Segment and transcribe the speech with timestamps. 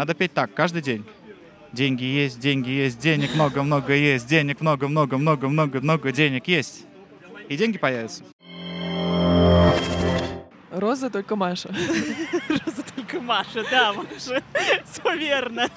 [0.00, 1.04] Надо петь так каждый день.
[1.74, 6.86] Деньги есть, деньги есть, денег много-много есть, денег много-много-много-много-много денег есть.
[7.50, 8.24] И деньги появятся.
[10.70, 11.68] Роза только Маша.
[12.48, 14.42] Роза только Маша, да, Маша.
[14.90, 15.68] Все верно.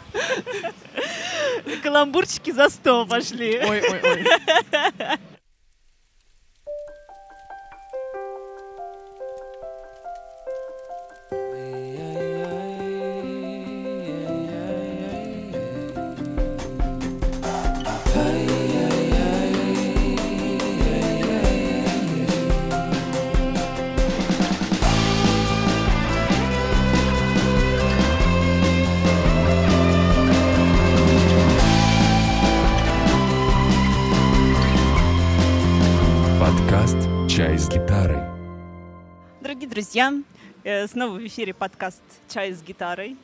[1.84, 3.60] Каламбурчики за стол пошли.
[3.60, 4.26] Ой, ой, ой.
[39.74, 40.14] Друзья,
[40.64, 43.18] э, снова в эфире подкаст «Чай с гитарой».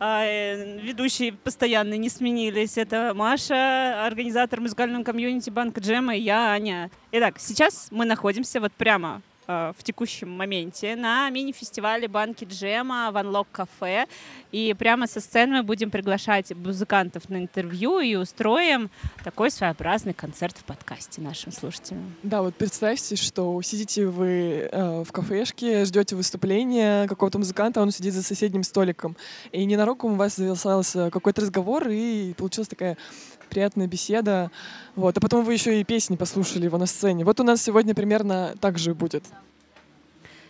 [0.00, 2.76] А, э, Ведущие постоянно не сменились.
[2.76, 6.90] Это Маша, организатор музыкального комьюнити Банка Джема, и я, Аня.
[7.12, 13.46] Итак, сейчас мы находимся вот прямо в текущем моменте на мини-фестивале Банки Джема в Unlock
[13.52, 14.06] Кафе.
[14.52, 18.90] И прямо со сцены мы будем приглашать музыкантов на интервью и устроим
[19.22, 22.14] такой своеобразный концерт в подкасте нашим слушателям.
[22.22, 28.14] Да, вот представьте, что сидите вы э, в кафешке, ждете выступления какого-то музыканта, он сидит
[28.14, 29.16] за соседним столиком.
[29.52, 32.96] И ненароком у вас завязался какой-то разговор, и получилась такая
[33.46, 34.50] приятная беседа.
[34.96, 35.16] Вот.
[35.16, 37.24] А потом вы еще и песни послушали его на сцене.
[37.24, 39.24] Вот у нас сегодня примерно так же будет.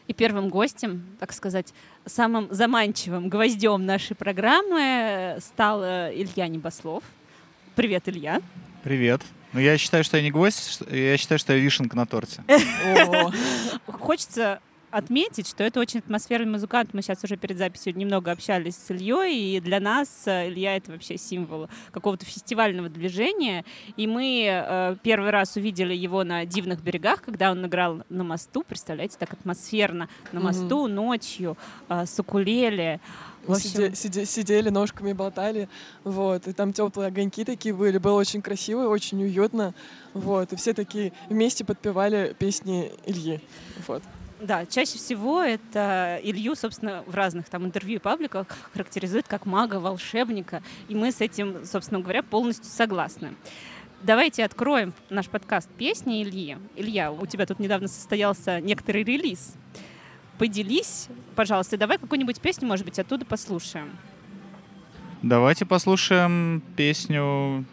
[0.06, 1.72] И первым гостем, так сказать,
[2.04, 7.02] самым заманчивым гвоздем нашей программы стал э, Илья Небослов.
[7.74, 8.42] Привет, Илья.
[8.82, 9.22] Привет.
[9.54, 12.44] Ну, я считаю, что я не гвоздь, я считаю, что я вишенка на торте.
[13.86, 14.60] Хочется
[14.94, 16.90] отметить, что это очень атмосферный музыкант.
[16.94, 20.92] Мы сейчас уже перед записью немного общались с Ильей, и для нас э, Илья— это
[20.92, 23.64] вообще символ какого-то фестивального движения.
[23.96, 28.62] И мы э, первый раз увидели его на «Дивных берегах», когда он играл на мосту.
[28.62, 30.08] Представляете, так атмосферно.
[30.32, 31.56] На мосту ночью,
[31.88, 33.00] э, с укулеле.
[33.46, 35.68] Сиде- сиде- сидели, ножками болтали,
[36.02, 39.74] вот, и там теплые огоньки такие были, было очень красиво, очень уютно,
[40.14, 43.40] вот, и все такие вместе подпевали песни Ильи,
[43.86, 44.02] вот.
[44.40, 49.78] Да, чаще всего это Илью, собственно, в разных там интервью и пабликах характеризуют как мага,
[49.78, 53.34] волшебника, и мы с этим, собственно говоря, полностью согласны.
[54.02, 56.58] Давайте откроем наш подкаст «Песни Ильи».
[56.76, 59.54] Илья, у тебя тут недавно состоялся некоторый релиз.
[60.38, 63.96] Поделись, пожалуйста, давай какую-нибудь песню, может быть, оттуда послушаем.
[65.22, 67.64] Давайте послушаем песню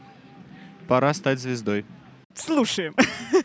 [0.87, 1.85] «Пора стать звездой».
[2.33, 2.95] Слушаем.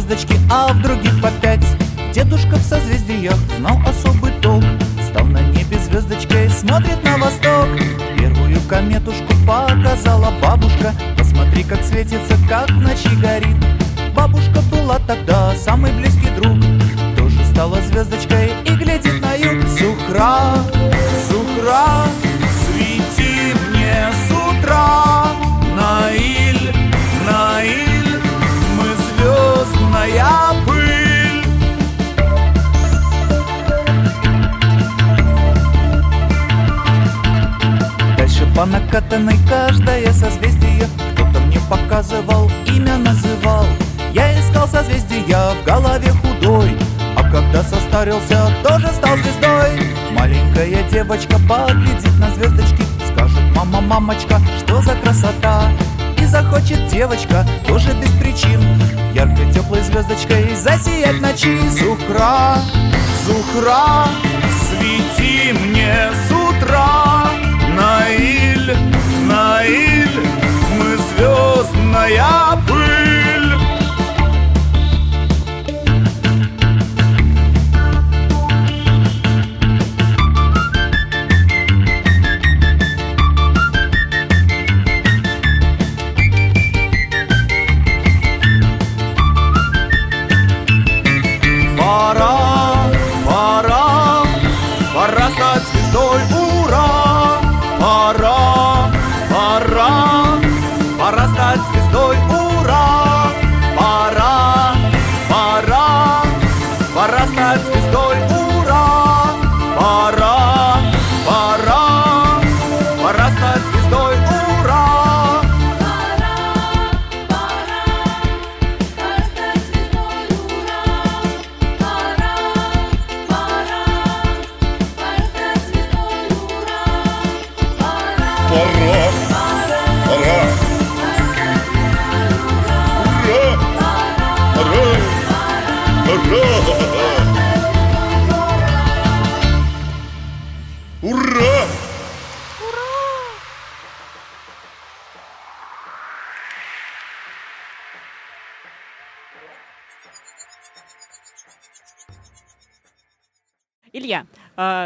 [0.00, 1.64] звездочки, а в других по пять
[2.12, 4.64] Дедушка в созвездиях знал особый толк
[5.08, 7.66] Стал на небе звездочкой, смотрит на восток.
[8.18, 10.92] Первую кометушку показала бабушка.
[11.16, 13.56] Посмотри, как светится, как в ночи горит.
[14.14, 16.58] Бабушка была тогда самый близкий друг.
[17.16, 19.66] Тоже стала звездочкой и глядит на юг.
[19.66, 20.56] Зухра,
[21.28, 22.04] Зухра,
[22.66, 25.25] свети мне с утра
[38.56, 43.66] по накатанной каждое созвездие Кто-то мне показывал, имя называл.
[44.12, 46.74] Я искал созвездия в голове худой
[47.18, 49.78] А когда состарился, тоже стал звездой.
[50.12, 55.70] Маленькая девочка поглядит на звездочки Скажет, мама, мамочка, что за красота?
[56.18, 58.62] И захочет девочка, тоже без причин
[59.12, 62.56] Яркой теплой звездочкой засиять ночи Зухра,
[63.26, 64.06] Зухра,
[64.50, 66.35] свети мне с
[71.96, 72.55] 我要。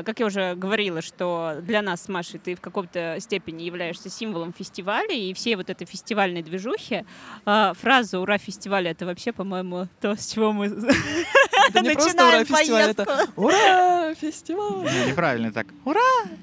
[0.04, 4.52] Как я уже говорила, что для нас с Машей ты в каком-то степени являешься символом
[4.52, 7.04] фестиваля и всей вот этой фестивальной движухи.
[7.44, 12.38] А, фраза «Ура, фестиваль»— это вообще, по-моему, то, с чего мы Это не просто ура
[12.38, 13.40] начинаем фестиваль, это поездку.
[13.40, 14.90] ура фестиваль.
[14.92, 15.66] Ну, Неправильно так.
[15.84, 16.00] Ура,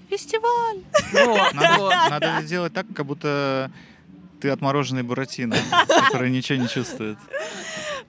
[0.09, 0.81] фестиваль!
[1.13, 3.71] Вот, Надо, надо сделать так, как будто
[4.39, 5.55] ты отмороженный Буратино,
[5.87, 7.17] который ничего не чувствует.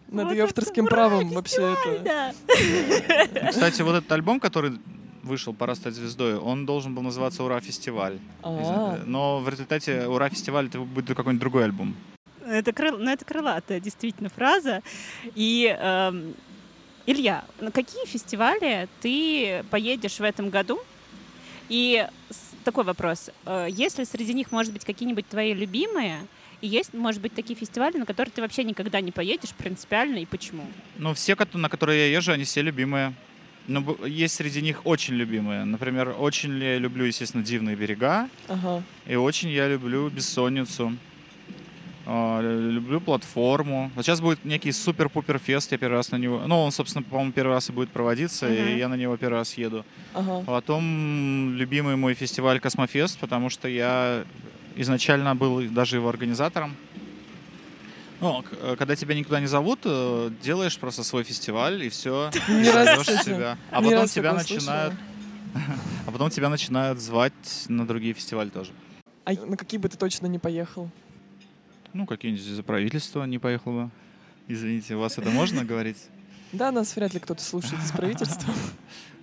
[0.09, 2.33] Над Вот ее авторским правом вообще это.
[2.47, 4.79] Ну, Кстати, вот этот альбом, который
[5.29, 8.19] вышел «Пора стать звездой», он должен был называться «Ура, фестиваль».
[8.43, 11.95] А, Но в результате «Ура, фестиваль» это будет какой-нибудь другой альбом.
[12.45, 14.83] Это, крыл, ну, это крылатая действительно фраза.
[15.35, 16.35] И, эм,
[17.07, 20.81] Илья, на какие фестивали ты поедешь в этом году?
[21.69, 22.07] И
[22.65, 23.31] такой вопрос.
[23.45, 26.27] Э, Есть ли среди них, может быть, какие-нибудь твои любимые?
[26.61, 30.27] И есть, может быть, такие фестивали, на которые ты вообще никогда не поедешь принципиально, и
[30.27, 30.67] почему?
[30.97, 33.15] Ну, все, на которые я езжу, они все любимые.
[33.69, 35.65] Но б- есть среди них очень любимые.
[35.65, 38.83] Например, очень я люблю, естественно, «Дивные берега», ага.
[39.07, 40.97] и очень я люблю «Бессонницу».
[42.11, 43.91] А, лю- Люблю платформу.
[43.95, 46.43] Вот сейчас будет некий супер-пупер фест, я первый раз на него...
[46.47, 48.55] Ну, он, собственно, по-моему, первый раз и будет проводиться, Мгм.
[48.69, 49.85] и я на него первый раз еду.
[50.15, 50.43] Ага.
[50.47, 54.25] Потом любимый мой фестиваль «Космофест», потому что я
[54.77, 56.75] изначально был даже его организатором.
[58.21, 62.31] Ну, э, когда тебя никуда не зовут, э, делаешь просто свой фестиваль, и все.
[62.49, 63.57] Не раз, себя.
[63.71, 64.95] А потом тебя начинают...
[66.07, 67.33] А потом тебя начинают звать
[67.69, 68.73] на другие фестивали тоже.
[69.25, 70.91] А на какие бы ты точно не поехал?
[71.93, 73.91] Ну, какие-нибудь из-за правительства не поехал бы.
[74.47, 75.99] Извините, у вас это можно говорить?
[76.53, 78.53] Да, нас вряд ли кто-то слушает из правительства.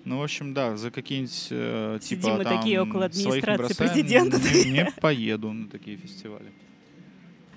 [0.07, 4.37] Ну, в общем, да, за какие-нибудь э, Сидим типа мы там такие около администрации президента.
[4.37, 6.51] Не, не поеду на такие фестивали.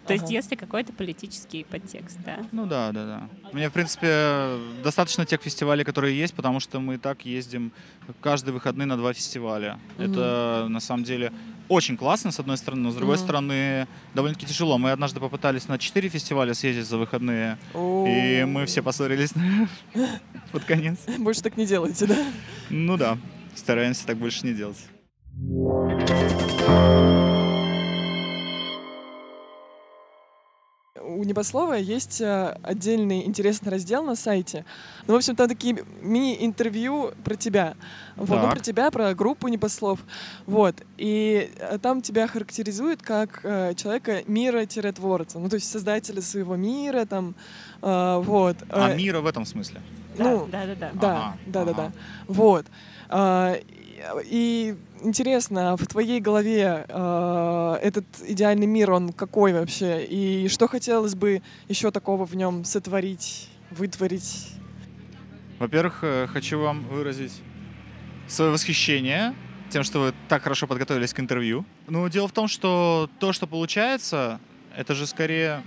[0.09, 2.39] То есть, если какой-то политический подтекст, да?
[2.51, 3.29] Ну да, да, да.
[3.53, 7.73] Мне, в принципе, достаточно тех фестивалей, которые есть, потому что мы и так ездим
[8.21, 9.79] каждые выходные на два фестиваля.
[9.99, 10.11] Мгм.
[10.13, 11.33] Это, на самом деле,
[11.69, 13.25] очень классно, с одной стороны, но с другой Мгм.
[13.25, 14.79] стороны, довольно-таки тяжело.
[14.79, 19.33] Мы однажды попытались на четыре фестиваля съездить за выходные, и мы все поссорились
[20.53, 20.99] под конец.
[21.19, 22.17] Больше так не делайте, да?
[22.71, 23.19] Ну да,
[23.55, 24.79] стараемся так больше не делать.
[31.19, 34.65] У Небослова есть э, отдельный интересный раздел на сайте.
[35.09, 37.75] Ну, в общем, там такие мини-интервью про тебя.
[38.15, 38.53] Вот, ну, Так.
[38.53, 39.99] про тебя, про группу Небослов.
[40.47, 40.77] Вот.
[40.97, 45.41] И э, там тебя характеризуют как э, человека мира-творца.
[45.41, 47.35] Ну, то есть создателя своего мира, там,
[47.83, 48.57] э, вот.
[48.71, 49.81] А Э, мира в этом смысле?
[50.17, 50.91] Ну, да, да, да.
[50.95, 51.83] Да, Ага, да, да, ага.
[51.83, 51.93] да.
[52.29, 52.67] Вот.
[54.25, 60.05] И- интересно, в твоей голове а, этот идеальный мир, он какой вообще?
[60.05, 64.53] И что хотелось бы еще такого в нем сотворить, вытворить?
[65.59, 67.33] Во-первых, э, хочу вам выразить
[68.29, 69.35] свое восхищение
[69.71, 71.65] тем, что вы так хорошо подготовились к интервью.
[71.89, 74.41] Ну, дело в том, что то, что получается,
[74.77, 75.63] это же скорее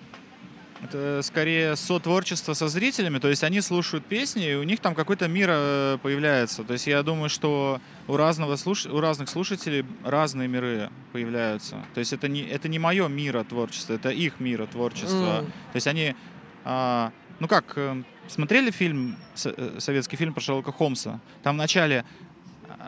[0.83, 5.27] это скорее сотворчество со зрителями, то есть они слушают песни, и у них там какой-то
[5.27, 6.63] мир э, появляется.
[6.63, 8.85] То есть я думаю, что у, разного слуш...
[8.85, 11.85] у разных слушателей разные миры появляются.
[11.93, 15.39] То есть это не, это не мое мира творчество, это их мира творчества.
[15.39, 15.45] М.
[15.45, 16.15] То есть они,
[16.63, 21.19] а, ну как, э, смотрели фильм, э, советский фильм про Шерлока Холмса?
[21.43, 22.05] Там в начале, а,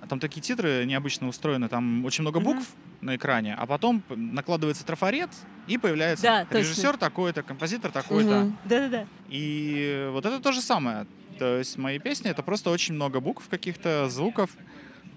[0.07, 2.67] там такие титры необычно устроены, там очень много букв
[3.01, 5.29] на экране, а потом накладывается трафарет,
[5.67, 8.51] и появляется Да, режиссер такой-то, композитор такой-то.
[8.65, 9.05] Да-да-да.
[9.29, 11.07] И вот это то же самое.
[11.39, 14.51] То есть мои песни— это просто очень много букв, каких-то звуков,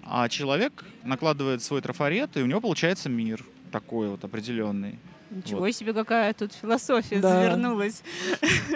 [0.03, 4.99] а человек накладывает свой трафарет, и у него получается мир такой вот определенный.
[5.29, 7.41] Ничего себе, какая тут философия Да.
[7.41, 8.01] завернулась.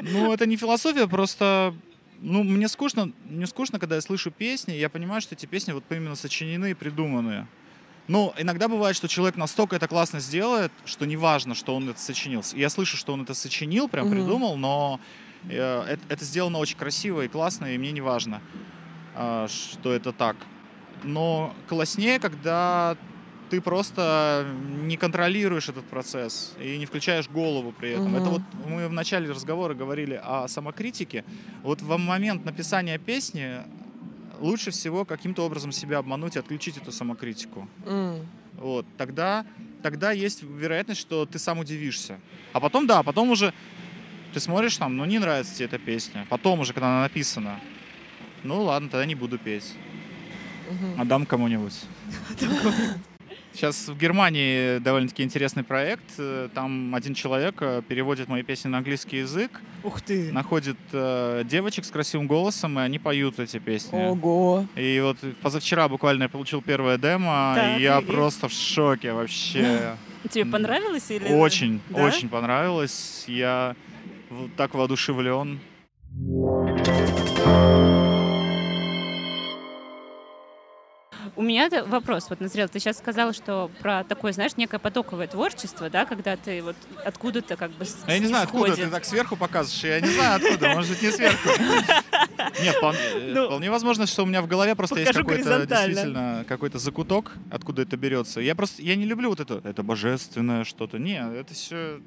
[0.02, 1.74] Ну, это не философия, просто...
[2.24, 5.84] Ну, мне скучно, мне скучно, когда я слышу песни, я понимаю, что эти песни вот
[5.90, 7.48] именно сочинены и придуманы.
[8.08, 12.44] Ну, иногда бывает, что человек настолько это классно сделает, что неважно, что он это сочинил.
[12.54, 14.16] Я слышу, что он это сочинил, прям Мгм.
[14.16, 15.00] придумал, но
[15.50, 18.42] э, это, это сделано очень красиво и классно, и мне не важно,
[19.16, 20.36] а, что это так.
[21.04, 22.98] Но класснее, когда
[23.52, 24.48] ты просто
[24.88, 28.12] не контролируешь этот процесс и не включаешь голову при этом.
[28.12, 28.16] Мгм.
[28.16, 31.26] Это вот мы в начале разговора говорили о самокритике.
[31.62, 33.58] Вот в момент написания песни
[34.40, 37.68] лучше всего каким-то образом себя обмануть и отключить эту самокритику.
[37.86, 38.26] М.
[38.58, 39.46] Вот, тогда,
[39.84, 42.22] тогда есть вероятность, что ты сам удивишься.
[42.54, 43.54] А потом, да, потом уже
[44.34, 46.26] ты смотришь там, ну не нравится тебе эта песня.
[46.30, 47.60] Потом уже, когда она написана,
[48.44, 49.74] ну ладно, тогда не буду петь.
[50.70, 51.02] Мгм.
[51.02, 51.82] Отдам кому-нибудь.
[53.54, 56.04] Сейчас в Германии довольно-таки интересный проект.
[56.18, 59.52] Э, Там один человек э, переводит мои песни на английский язык,
[59.84, 60.32] Ух ты.
[60.32, 63.98] находит э, девочек с красивым голосом, и они поют эти песни.
[64.08, 64.66] Ого.
[64.76, 69.12] И вот позавчера буквально я получил первое демо, Так, и я и- просто в шоке
[69.12, 69.96] вообще.
[70.30, 71.28] Тебе понравилось или?
[71.34, 72.04] Очень, Да?
[72.04, 73.26] очень понравилось.
[73.28, 73.76] Я
[74.30, 75.60] вот так воодушевлен.
[81.36, 82.68] У меня вопрос вот назрел.
[82.68, 87.56] Ты сейчас сказала, что про такое, знаешь, некое потоковое творчество, да, когда ты вот откуда-то
[87.56, 89.84] как бы А Я не знаю, откуда ты так сверху показываешь.
[89.84, 90.70] Я не знаю, откуда.
[90.76, 91.50] Может быть, не сверху.
[92.62, 96.46] Нет, вполне, э, Ну, вполне возможно, что у меня в голове просто есть какой-то действительно
[96.48, 98.42] какой-то закуток, откуда это берется.
[98.42, 100.98] Я просто я не люблю вот это, это божественное что-то.
[100.98, 102.02] Не, это все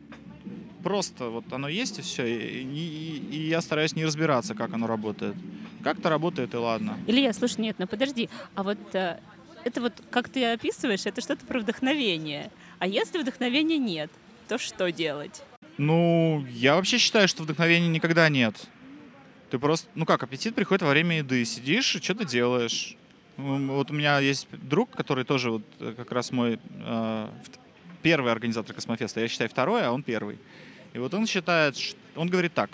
[0.84, 2.24] просто вот оно есть и все.
[2.26, 5.34] И, и- и я стараюсь не разбираться, как оно работает.
[5.82, 6.96] Как-то работает и ладно.
[7.08, 8.28] Илья, слушай, нет, ну подожди.
[8.54, 9.18] А вот э,
[9.64, 12.50] это вот, как ты описываешь, это что-то про вдохновение.
[12.78, 14.10] А если вдохновения нет,
[14.48, 15.42] то что делать?
[15.78, 18.54] Ну, я вообще считаю, что вдохновения никогда нет.
[19.50, 21.44] Ты просто, ну как, аппетит приходит во время еды.
[21.44, 22.96] Сидишь и что-то делаешь.
[23.36, 27.28] Вот у меня есть друг, который тоже вот э, как раз мой э,
[28.02, 29.20] первый организатор Космофеста.
[29.20, 30.38] Я считаю второй, а он первый.
[30.94, 31.76] И вот он считает,
[32.16, 32.70] он говорит так.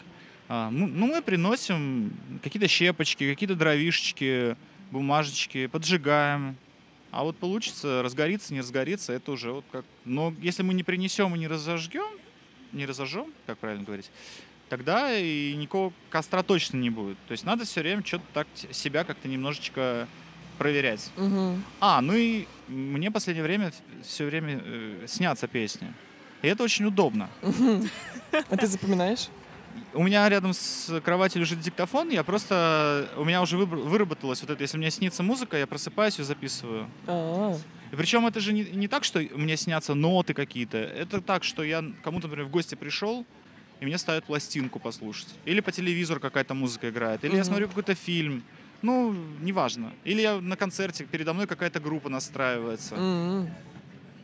[0.48, 2.12] а, ну, ну, мы приносим
[2.42, 4.56] какие-то щепочки, какие-то дровишечки,
[4.90, 6.56] бумажечки, поджигаем.
[7.10, 9.84] А вот получится, разгорится, не разгорится, это уже вот как...
[10.04, 12.06] Но если мы не принесем и не разожгем,
[12.72, 14.10] не разожжем, как правильно говорить,
[14.68, 17.18] тогда и никакого костра точно не будет.
[17.26, 20.06] То есть надо все время что-то так себя как-то немножечко
[20.58, 21.10] проверять.
[21.16, 21.64] Мгм.
[21.80, 23.72] А, ну и мне в последнее время
[24.04, 25.92] все время э, снятся песни.
[26.42, 27.28] И это очень удобно.
[28.32, 29.28] А ты запоминаешь?
[29.92, 33.08] У меня рядом с кроватью лежит диктофон, я просто...
[33.16, 36.88] У меня уже выработалось вот это, если мне снится музыка, я просыпаюсь и записываю.
[37.06, 37.56] А,
[37.92, 40.78] И причем это же не, не так, что мне снятся ноты какие-то.
[40.78, 43.26] Это так, что я кому-то, например, в гости пришел,
[43.80, 45.28] и мне ставят пластинку послушать.
[45.44, 47.24] Или по телевизору какая-то музыка играет.
[47.24, 48.44] Или я смотрю какой-то фильм.
[48.82, 49.92] Ну, неважно.
[50.04, 52.94] Или я на концерте, передо мной какая-то группа настраивается.
[52.94, 53.50] м.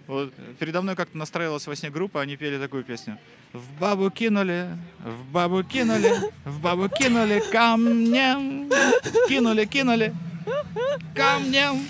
[0.06, 3.18] Вот, передо мной как-то настраивалась во сне группа, они пели такую песню.
[3.52, 4.68] В бабу кинули,
[5.00, 6.12] в бабу кинули,
[6.44, 8.70] в бабу кинули камнем.
[9.28, 10.14] Кинули, кинули,
[11.14, 11.88] камнем.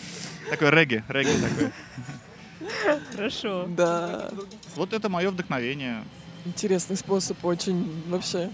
[0.49, 1.73] Такой регги, регги такой.
[3.13, 3.67] Хорошо.
[3.69, 4.31] Да.
[4.77, 6.03] Вот это мое вдохновение.
[6.45, 8.51] Интересный способ очень вообще.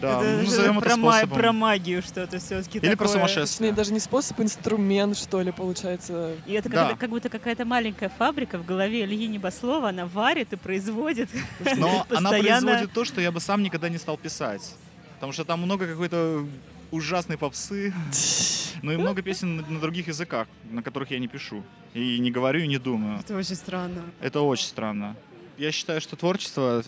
[0.00, 3.72] Да, это ну, назовем это про, ма- про магию что-то все-таки Или про Точнее, сумасшествие.
[3.72, 6.34] даже не способ, инструмент, что ли, получается.
[6.46, 6.88] И это Да.
[6.90, 11.30] как, как будто какая-то маленькая фабрика в голове Ильи Небослова, она варит и производит.
[11.76, 14.74] Но она производит то, что я бы сам никогда не стал писать.
[15.14, 16.46] Потому что там много какой-то
[16.90, 17.92] ужасной попсы,
[18.82, 21.62] ну и много песен на, на других языках, на которых я не пишу.
[21.94, 23.20] И не говорю, и не думаю.
[23.20, 24.02] Это очень странно.
[24.20, 25.16] Это очень странно.
[25.56, 26.84] Я считаю, что творчество,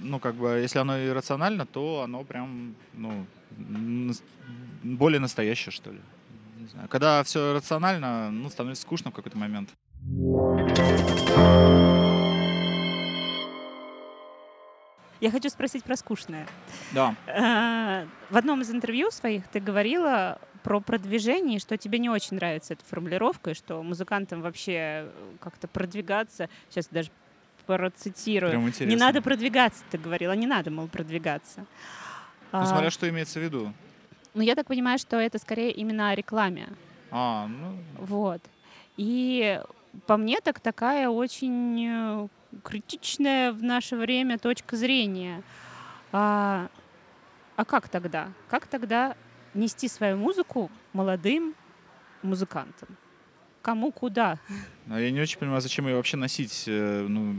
[0.00, 3.26] ну, как бы, если оно иррационально, то оно прям, ну,
[4.82, 6.00] более настоящее, что ли.
[6.58, 6.88] Не знаю.
[6.88, 9.70] Когда все рационально, ну, становится скучно в какой-то момент.
[15.20, 16.46] Я хочу спросить про скучное.
[16.92, 17.14] Да.
[17.26, 22.72] Э, В одном из интервью своих ты говорила про продвижение, что тебе не очень нравится
[22.74, 25.10] эта формулировка, и что музыкантам вообще э,
[25.40, 27.10] как-то продвигаться, сейчас даже
[27.66, 31.66] процитирую, Прям не надо продвигаться, ты говорила, не надо, мол, продвигаться.
[32.52, 33.72] Ну, А, смотря что имеется в виду.
[34.34, 36.68] ну, я так понимаю, что это скорее именно о рекламе.
[37.10, 38.40] А, ну, Вот.
[38.96, 39.60] И
[40.06, 42.28] по мне так такая очень э,
[42.62, 45.42] критичная в наше время точка зрения.
[46.12, 46.68] А,
[47.56, 48.28] а как тогда?
[48.48, 49.16] Как тогда
[49.54, 51.54] нести свою музыку молодым
[52.22, 52.88] музыкантам?
[53.62, 54.38] Кому куда?
[54.90, 56.64] а я не очень понимаю, зачем ее вообще носить.
[56.66, 57.36] э, Ну,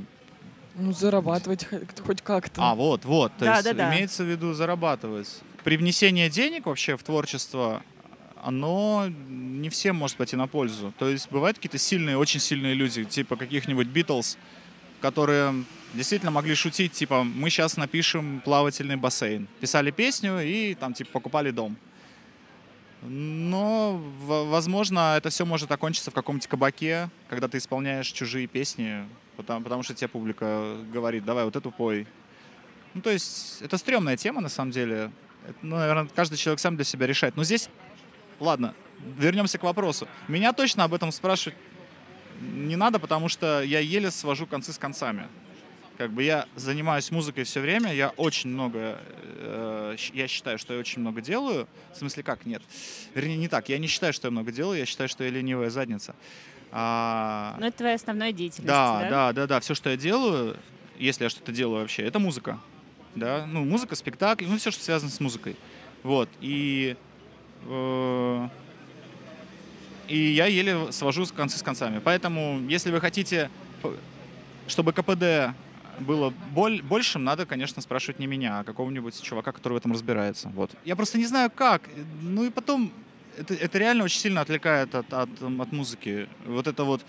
[0.75, 2.61] Ну, зарабатывать хоть хоть как-то.
[2.61, 3.31] а, вот, вот.
[3.37, 3.89] То Да, есть да, да.
[3.95, 5.41] имеется в виду зарабатывать.
[5.63, 7.83] При внесении денег вообще в творчество,
[8.43, 10.93] оно не всем может пойти на пользу.
[10.97, 14.37] То есть бывают какие-то сильные, очень сильные люди, типа каких-нибудь Битлз,
[15.01, 15.63] которые
[15.93, 19.47] действительно могли шутить, типа, мы сейчас напишем плавательный бассейн.
[19.59, 21.75] Писали песню и там, типа, покупали дом.
[23.01, 29.63] Но, возможно, это все может окончиться в каком-нибудь кабаке, когда ты исполняешь чужие песни, потому,
[29.63, 32.05] потому что тебе публика говорит, давай вот эту пой.
[32.93, 35.11] Ну, то есть, это стрёмная тема, на самом деле.
[35.47, 37.35] Это, ну, наверное, каждый человек сам для себя решает.
[37.35, 37.69] Но здесь,
[38.39, 38.75] ладно,
[39.17, 40.07] вернемся к вопросу.
[40.27, 41.57] Меня точно об этом спрашивать
[42.39, 45.27] не надо, потому что я еле свожу концы с концами.
[46.01, 48.97] Как бы я занимаюсь музыкой все время, я очень много,
[49.37, 51.67] э, я считаю, что я очень много делаю.
[51.93, 52.43] В смысле, как?
[52.47, 52.63] Нет.
[53.13, 53.69] Вернее, не так.
[53.69, 56.15] Я не считаю, что я много делаю, я считаю, что я ленивая задница.
[56.71, 59.09] А, Ну, это твоя основная деятельность, да, да?
[59.09, 59.59] да, да, да.
[59.59, 60.57] Все, что я делаю,
[60.97, 62.59] если я что-то делаю вообще, это музыка.
[63.13, 65.55] Да, ну, музыка, спектакль, ну, все, что связано с музыкой.
[66.01, 66.29] Вот.
[66.39, 66.95] И,
[67.67, 68.47] э,
[70.07, 72.01] и я еле свожу с концы с концами.
[72.03, 73.51] Поэтому, если вы хотите,
[74.67, 75.53] чтобы КПД
[75.99, 80.49] было боль, большим, надо, конечно, спрашивать не меня, а какого-нибудь чувака, который в этом разбирается.
[80.49, 80.71] Вот.
[80.85, 81.81] Я просто не знаю, как.
[82.21, 82.91] Ну и потом,
[83.37, 86.27] это, это реально очень сильно отвлекает от, от, от музыки.
[86.45, 87.01] Вот это вот...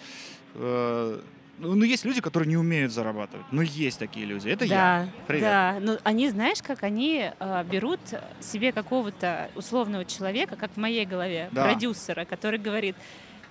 [0.55, 1.21] э,
[1.59, 3.47] ну, ну, есть люди, которые не умеют зарабатывать.
[3.53, 4.49] Ну, есть такие люди.
[4.49, 5.09] Это да, я.
[5.29, 5.43] Привет.
[5.45, 8.01] Да, ну они, знаешь, как они э, берут
[8.41, 11.65] себе какого-то условного человека, как в моей голове, Да.
[11.65, 12.97] продюсера, который говорит,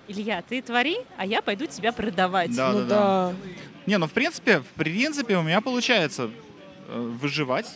[0.08, 2.54] Илья, ты твори, а я пойду тебя продавать.
[2.54, 3.30] Да, ну да, да.
[3.30, 3.34] да.
[3.86, 6.30] Не, ну в принципе, в принципе у меня получается
[6.88, 7.70] э, выживать.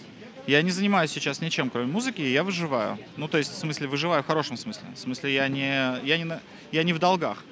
[0.46, 2.98] Я не занимаюсь сейчас ничем, кроме музыки, и я выживаю.
[3.16, 4.84] Ну, то есть, в смысле, выживаю в хорошем смысле.
[4.94, 6.40] В смысле, я не, я не,
[6.70, 7.42] я не в долгах.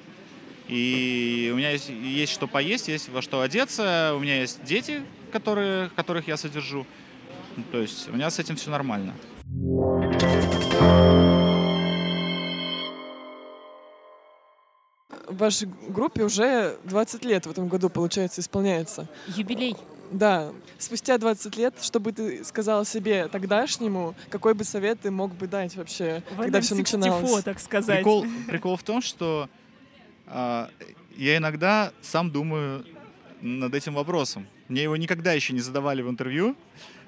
[0.69, 5.03] И у меня есть, есть что поесть, есть во что одеться, у меня есть дети,
[5.31, 6.87] которые, которых я содержу.
[7.57, 9.13] Ну, То есть у меня с этим все нормально.
[15.35, 19.07] Вашей группе уже 20 лет в этом году, получается, исполняется.
[19.27, 19.75] Юбилей.
[20.11, 20.51] Да.
[20.77, 25.47] Спустя 20 лет, что бы ты сказала себе тогдашнему, какой бы совет ты мог бы
[25.47, 27.43] дать вообще, когда все начиналось?
[27.43, 27.99] так сказать.
[27.99, 29.49] Прикол, прикол в том, что
[30.27, 30.69] а,
[31.15, 32.85] я иногда сам думаю
[33.41, 34.47] над этим вопросом.
[34.67, 36.55] Мне его никогда еще не задавали в интервью,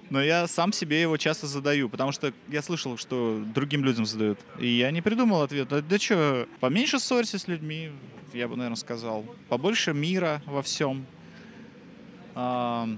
[0.09, 4.39] но я сам себе его часто задаю, потому что я слышал, что другим людям задают.
[4.59, 5.67] И я не придумал ответ.
[5.67, 7.91] Да, да что, поменьше ссорься с людьми,
[8.33, 9.25] я бы, наверное, сказал.
[9.49, 11.05] Побольше мира во всем.
[12.35, 12.89] А,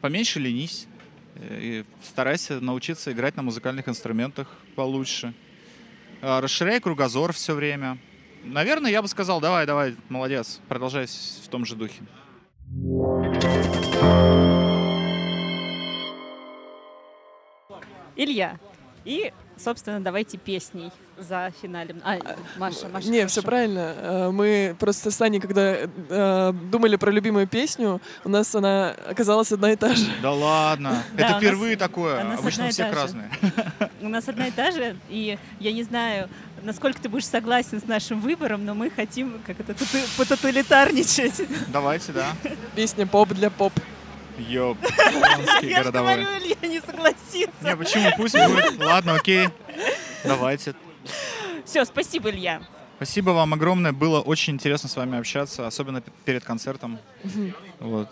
[0.00, 0.86] поменьше ленись.
[1.40, 5.34] И старайся научиться играть на музыкальных инструментах получше.
[6.20, 7.98] А, Расширяй кругозор все время.
[8.44, 12.02] Наверное, я бы сказал, давай, давай, молодец, продолжай в том же духе.
[18.18, 18.58] Илья.
[19.04, 22.00] И, собственно, давайте песней за финалем.
[22.04, 22.18] А,
[22.58, 23.08] Маша, Маша.
[23.08, 23.28] Не, хорошо.
[23.28, 23.94] все правильно.
[23.96, 29.52] Э, Мы просто с Аней, когда э, думали про любимую песню, у нас она оказалась
[29.52, 30.04] одна и та же.
[30.20, 32.24] Да ладно, это впервые такое.
[32.24, 33.30] у нас Обычно одна у и всех разные.
[34.00, 36.28] У нас одна и та же, и я не знаю,
[36.62, 39.74] насколько ты будешь согласен с нашим выбором, но мы хотим как это
[40.16, 41.40] пототалитарничать.
[41.72, 42.26] Давайте, да.
[42.76, 43.72] Песня «Поп для поп».
[44.38, 44.78] Ёп,
[45.62, 47.50] Я же говорю, Илья не согласится.
[47.62, 48.10] Не, почему?
[48.16, 48.78] Пусть будет.
[48.78, 49.48] Ладно, окей.
[50.24, 50.74] Давайте.
[51.64, 52.62] Все, спасибо, Илья.
[52.96, 53.92] Спасибо вам огромное.
[53.92, 56.98] Было очень интересно с вами общаться, особенно п- перед концертом.
[57.78, 58.10] Вот.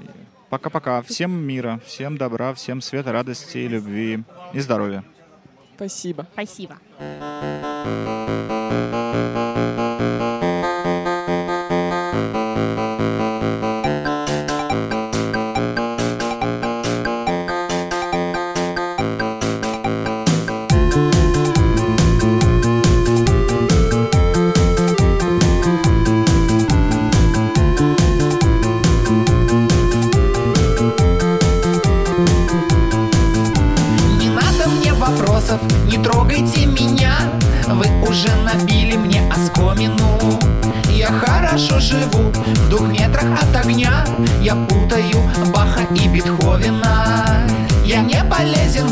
[0.00, 0.06] И
[0.50, 1.02] Пока-пока.
[1.02, 5.02] Всем мира, всем добра, всем света, радости, любви и здоровья.
[5.76, 6.26] Спасибо.
[6.32, 6.78] Спасибо.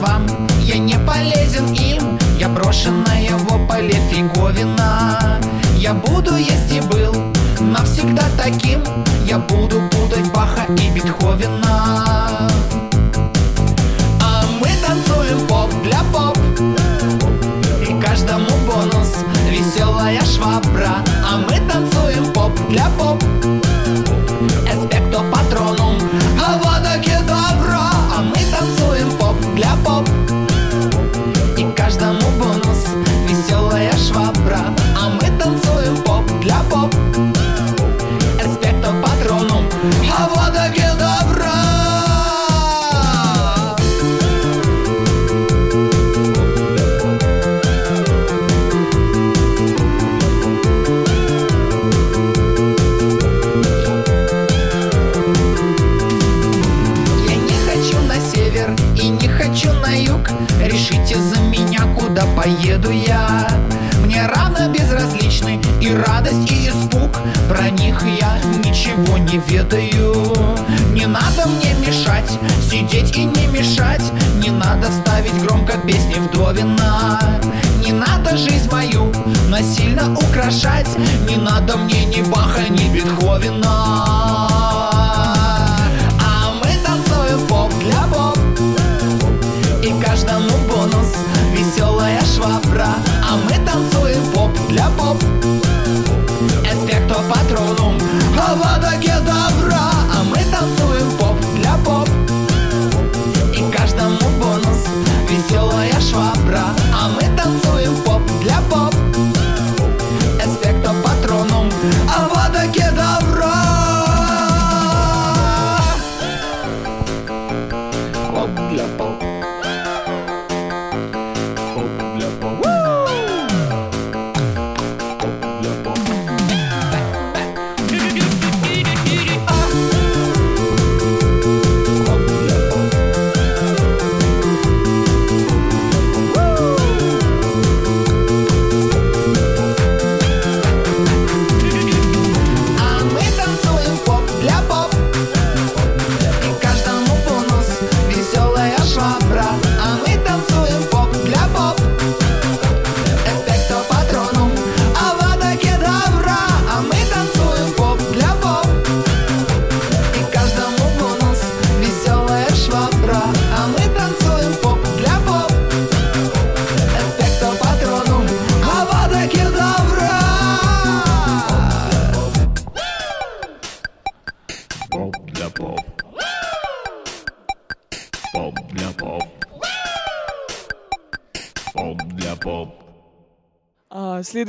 [0.03, 0.27] Вам,
[0.61, 5.41] я не полезен им Я брошенная в ополе фиговина.
[5.77, 7.15] Я буду есть и был
[7.61, 8.83] навсегда таким.
[9.25, 11.62] Я буду путать Баха и Бетховена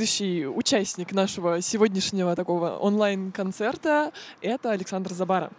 [0.06, 4.12] следующий участник нашего сегодняшнего такого онлайн-концерта—
[4.42, 5.50] это Александр Забара.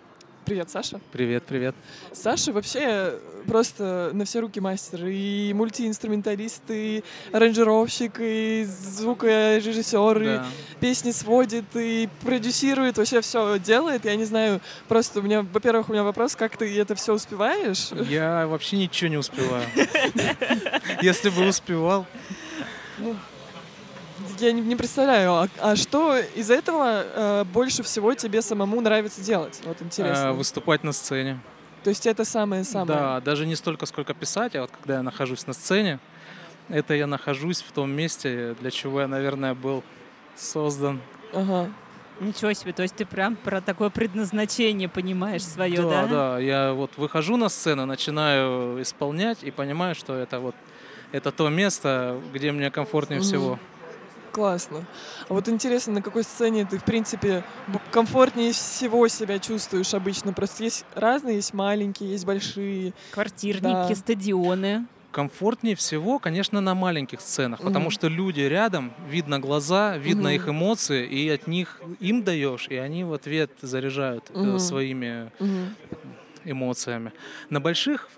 [0.45, 0.99] Привет, Саша.
[1.11, 1.73] Привет, привет.
[2.13, 3.15] Саша вообще
[3.47, 5.07] просто на все руки мастер.
[5.07, 10.45] И мультиинструменталист, и аранжировщик, и звукорежиссер, и Да.
[10.79, 14.05] песни сводит, и продюсирует, вообще все делает.
[14.05, 17.89] Я не знаю, просто у меня, во-первых, у меня вопрос, как ты это все успеваешь?
[18.07, 19.65] Я вообще ничего не успеваю.
[21.01, 22.05] Если бы успевал,
[24.39, 29.21] Я не, не представляю, а, а что из этого э, больше всего тебе самому нравится
[29.21, 29.61] делать?
[29.63, 30.29] Вот интересно.
[30.29, 31.39] э, выступать на сцене.
[31.83, 32.87] То есть это самое-самое.
[32.87, 35.99] Да, даже не столько, сколько писать, а вот когда я нахожусь на сцене,
[36.67, 39.83] это я нахожусь в том месте, для чего я, наверное, был
[40.35, 40.99] создан.
[41.31, 41.69] Ага.
[42.19, 46.07] Ничего себе, то есть ты прям про такое предназначение понимаешь свое, да, да?
[46.07, 46.39] да.
[46.39, 50.55] Я вот выхожу на сцену, начинаю исполнять и понимаю, что это вот
[51.11, 53.27] это то место, где мне комфортнее Мгм.
[53.27, 53.59] всего.
[54.35, 54.85] Классно.
[55.29, 57.41] А вот интересно, на какой сцене ты, в принципе,
[57.89, 60.33] комфортнее всего себя чувствуешь обычно?
[60.33, 62.93] Просто есть разные, есть маленькие, есть большие.
[63.11, 63.95] Квартирники, Да.
[63.95, 64.87] стадионы.
[65.11, 67.91] Комфортнее всего, конечно, на маленьких сценах, потому Мгм.
[67.91, 70.35] что люди рядом, видно глаза, видно Мгм.
[70.35, 74.59] их эмоции, и от них им даешь, и они в ответ заряжают э, Мгм.
[74.59, 75.75] своими Мгм.
[76.43, 77.13] эмоциями.
[77.49, 78.09] На больших,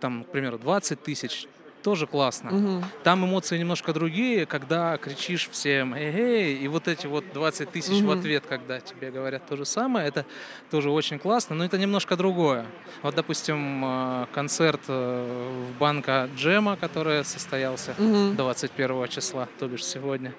[0.00, 1.46] там, к примеру, 20 тысяч,
[1.84, 2.50] тоже классно.
[2.50, 2.84] Мгм.
[3.02, 8.04] Там эмоции немножко другие, когда кричишь всем «эй-эй», и вот эти вот 20 тысяч в
[8.04, 8.18] Мгм.
[8.18, 10.24] ответ, когда тебе говорят то же самое, это
[10.70, 12.64] тоже очень классно, но это немножко другое.
[13.02, 18.34] Вот, допустим, э, концерт э, в банка Джема, который состоялся Мгм.
[18.36, 20.32] 21 числа, то бишь сегодня,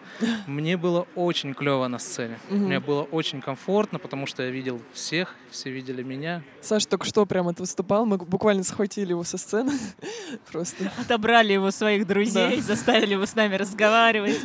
[0.47, 2.39] мне было очень клево на сцене.
[2.49, 2.65] Мгм.
[2.65, 6.41] Мне было очень комфортно, потому что я видел всех, все видели меня.
[6.62, 9.73] Саша только что прям это выступал, мы буквально схватили его со сцены.
[10.51, 10.91] Просто.
[10.99, 14.39] Отобрали его своих друзей, заставили его с нами разговаривать.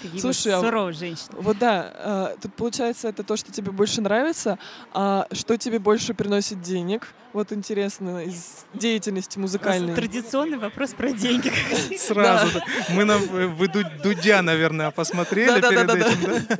[0.00, 1.32] Какие Слушай, а- суровые женщины.
[1.40, 1.92] Вот да,
[2.32, 4.56] э, тут получается это то, что тебе больше нравится,
[4.92, 7.08] а что тебе больше приносит денег?
[7.32, 9.94] Вот интересно, из деятельности музыкальной.
[9.96, 11.52] Традиционный вопрос про деньги.
[11.98, 12.46] Сразу.
[12.54, 12.64] да.
[12.90, 16.08] Мы на, вы Ду- Дудя, наверное, посмотрели перед Да-да-да-да-да.
[16.12, 16.58] этим, да?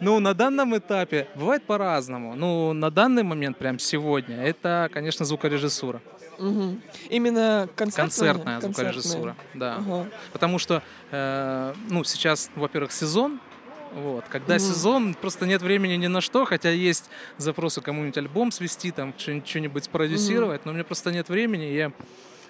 [0.00, 2.34] Ну, на данном этапе бывает по-разному.
[2.34, 6.02] Ну, на данный момент, прям сегодня, это, конечно, звукорежиссура.
[6.38, 6.80] Мгм.
[7.10, 8.32] Именно концертная?
[8.34, 9.76] Концертная звукорежиссура, да.
[9.76, 10.06] Ага.
[10.32, 13.40] Потому что, э, ну, сейчас, во-первых, сезон,
[13.94, 14.24] вот.
[14.28, 14.60] Когда Мгм.
[14.60, 19.40] сезон, просто нет времени ни на что, хотя есть запросы кому-нибудь альбом свести, там, что-
[19.46, 21.92] что-нибудь спродюсировать, но мне просто нет времени, я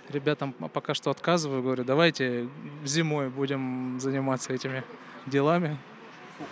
[0.08, 2.48] ребятам пока что отказываю, говорю, давайте
[2.84, 4.82] зимой будем заниматься этими
[5.26, 5.76] делами.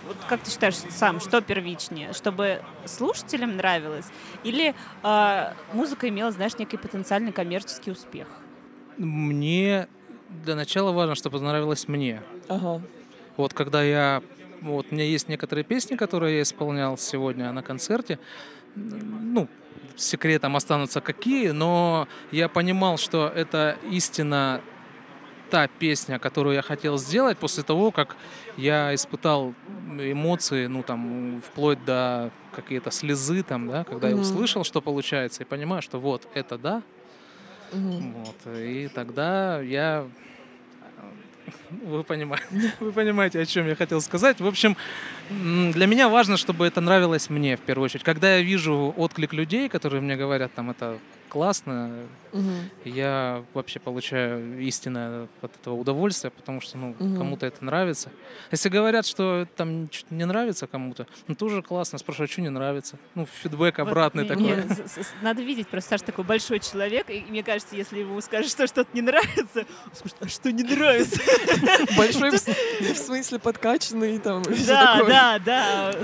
[0.06, 2.12] Вот как ты считаешь сам, что первичнее?
[2.12, 4.06] Чтобы слушателям нравилось?
[4.44, 8.26] Или а, музыка имела, знаешь, некий потенциальный коммерческий успех?
[8.98, 9.88] Мне
[10.44, 12.22] для начала важно, чтобы понравилось мне.
[12.48, 12.82] Ага.
[13.36, 14.22] Вот когда я...
[14.60, 18.20] Вот у меня есть некоторые песни, которые я исполнял сегодня на концерте,
[18.76, 19.48] ну,
[19.96, 24.60] секретом останутся какие, но я понимал, что это истинно
[25.52, 28.16] та песня, которую я хотел сделать после того, как
[28.56, 29.54] я испытал
[30.00, 34.22] эмоции, ну там, вплоть до какие-то слезы там, да, когда я Мгм.
[34.22, 36.82] услышал, что получается, и понимаю, что вот это да,
[37.70, 38.14] Мгм.
[38.14, 40.08] вот, и тогда я
[41.84, 42.46] вы понимаете,
[42.80, 44.40] вы понимаете, о чем я хотел сказать.
[44.40, 44.76] В общем,
[45.30, 48.04] для меня важно, чтобы это нравилось мне в первую очередь.
[48.04, 51.90] Когда я вижу отклик людей, которые мне говорят, там это классно,
[52.32, 52.70] Мгм.
[52.84, 57.16] я вообще получаю истинное от этого удовольствие, потому что ну, Мгм.
[57.16, 58.10] кому-то это нравится.
[58.50, 61.96] Если говорят, что там что-то не нравится кому-то, ну тоже классно.
[61.98, 62.98] Спрашиваю, а что не нравится?
[63.14, 64.64] Ну, фидбэк Вот обратный мне- такой.
[64.64, 68.50] мне с- Надо видеть, просто Саша такой большой человек, и мне кажется, если ему скажешь,
[68.50, 71.18] что что-то не нравится, он скажет, а что не нравится?
[71.96, 74.42] Большой в, смысле подкачанный там.
[74.66, 75.94] Да, да, да.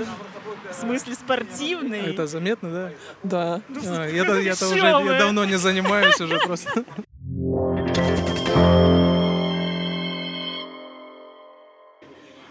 [0.71, 2.01] В смысле спортивный.
[2.01, 2.91] Это заметно, да?
[3.23, 3.61] Да.
[3.85, 6.85] А, Я-то уже давно не занимаюсь уже просто.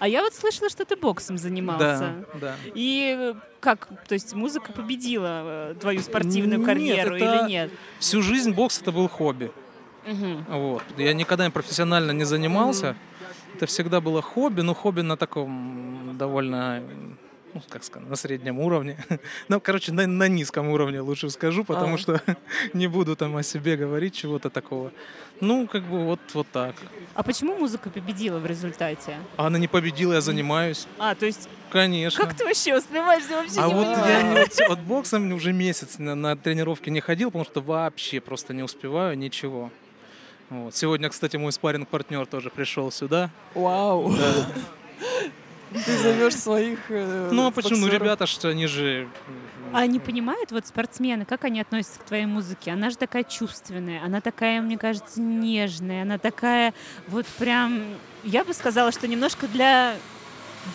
[0.00, 2.24] А я вот слышала, что ты боксом занимался.
[2.34, 2.54] Да, да.
[2.74, 7.70] И как, то есть музыка победила э, твою спортивную Нет, карьеру это- или нет?
[7.98, 9.50] Всю жизнь бокс это был хобби.
[10.12, 10.44] Мгм.
[10.48, 10.82] Вот.
[10.96, 12.96] Я никогда им профессионально не занимался.
[13.54, 16.82] Это всегда было хобби, но хобби на таком довольно,
[17.54, 18.96] ну, как сказать, на среднем уровне.
[19.48, 21.98] Ну, короче, на, на низком уровне лучше скажу, потому А.
[21.98, 22.20] что
[22.72, 24.92] не буду там о себе говорить чего-то такого.
[25.40, 26.74] Ну, как бы вот, вот так.
[27.14, 29.16] А почему музыка победила в результате?
[29.36, 30.86] А она не победила, я занимаюсь.
[30.98, 32.24] А, то есть, Конечно.
[32.24, 33.24] как ты вообще успеваешь?
[33.30, 34.36] Я вообще А не вот понимаю.
[34.36, 38.52] я вот, от боксом уже месяц на, на тренировки не ходил, потому что вообще просто
[38.54, 39.70] не успеваю ничего.
[40.50, 40.74] Вот.
[40.74, 43.30] Сегодня, кстати, мой спарринг партнер тоже пришел сюда.
[43.54, 44.12] Вау.
[44.12, 44.46] Да.
[45.84, 47.86] Ты зовешь своих э, Ну а почему?
[47.86, 49.08] Ну ребята, что они же...
[49.72, 52.70] А они понимают, вот спортсмены, как они относятся к твоей музыке?
[52.70, 56.72] Она же такая чувственная, она такая, мне кажется, нежная, она такая
[57.08, 57.82] вот прям,
[58.24, 59.94] я бы сказала, что немножко для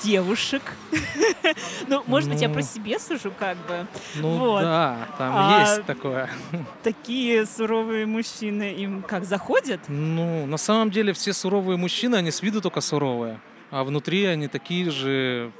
[0.04, 0.62] девушек.
[1.88, 2.54] Ну, может быть, я Ну.
[2.54, 3.86] про себя сужу как бы.
[4.16, 4.62] Ну Вот.
[4.62, 6.30] да, там А- есть такое.
[6.84, 9.82] Такие суровые мужчины им как заходят?
[9.90, 13.40] Ну, на самом деле все суровые мужчины, они с виду только суровые.
[13.72, 15.52] А внутри они такие же,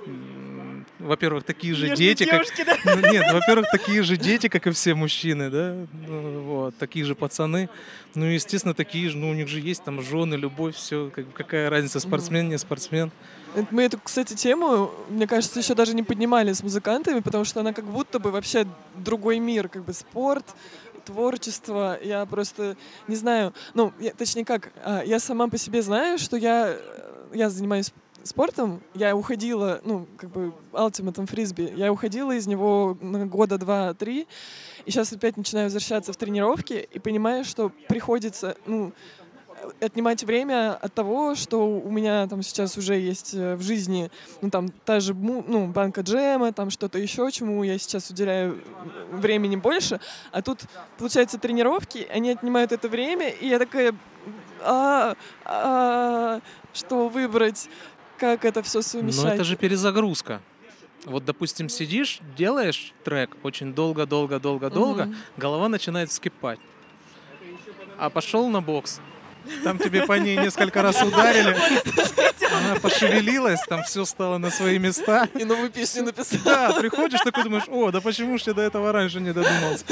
[1.00, 2.46] во-первых, такие же Нежные дети, как...
[2.66, 2.76] да?
[2.96, 5.76] Ну, нет, во-первых, такие же дети, как и все мужчины, да,
[6.08, 7.70] Ну, вот, такие же пацаны.
[8.16, 11.70] Ну, естественно, такие же, ну, у них же есть там жены, любовь, все, как, какая
[11.70, 13.12] разница, спортсмен, не спортсмен.
[13.72, 17.74] Мы эту, кстати, тему, мне кажется, еще даже не поднимали с музыкантами, потому что она
[17.74, 20.46] как будто бы вообще другой мир, как бы спорт,
[21.06, 21.98] творчество.
[22.02, 22.76] Я просто
[23.08, 26.78] не знаю, ну, я- точнее как, а, я сама по себе знаю, что я, э,
[27.34, 27.92] я занимаюсь
[28.24, 34.28] спортом, я уходила, ну, как бы, ультиматом фрисби, я уходила из него на года два-три,
[34.86, 38.94] и сейчас опять начинаю возвращаться в тренировки и понимаю, что приходится, ну,
[39.80, 44.50] отнимать время от того, что у меня там сейчас уже есть э, в жизни, ну
[44.50, 48.62] там та же ну, банка джема, там что-то еще, чему я сейчас уделяю
[49.12, 50.00] времени больше,
[50.32, 50.62] а тут
[50.98, 53.96] получается тренировки, они отнимают это время, и я такая,
[54.62, 56.40] а, а,
[56.74, 57.70] что выбрать,
[58.18, 59.24] как это все совмещать?
[59.24, 60.42] Но это же перезагрузка.
[61.06, 65.16] Вот, допустим, сидишь, делаешь трек очень долго-долго-долго-долго, Мгм.
[65.36, 66.60] голова начинает вскипать.
[67.98, 69.02] А пошел на бокс,
[69.64, 71.56] там тебе по ней несколько раз ударили,
[72.54, 75.28] она пошевелилась, там все стало на свои места.
[75.34, 76.42] И новую песню написала.
[76.44, 79.86] Да, приходишь такой думаешь, о, да почему ж я до этого раньше не додумался?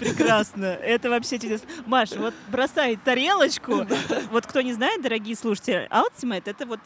[0.00, 0.66] Прекрасно.
[0.66, 1.68] Это вообще чудесно.
[1.86, 3.86] Маш, вот бросай тарелочку.
[4.30, 6.80] Вот кто не знает, дорогие слушатели, Ultimate это вот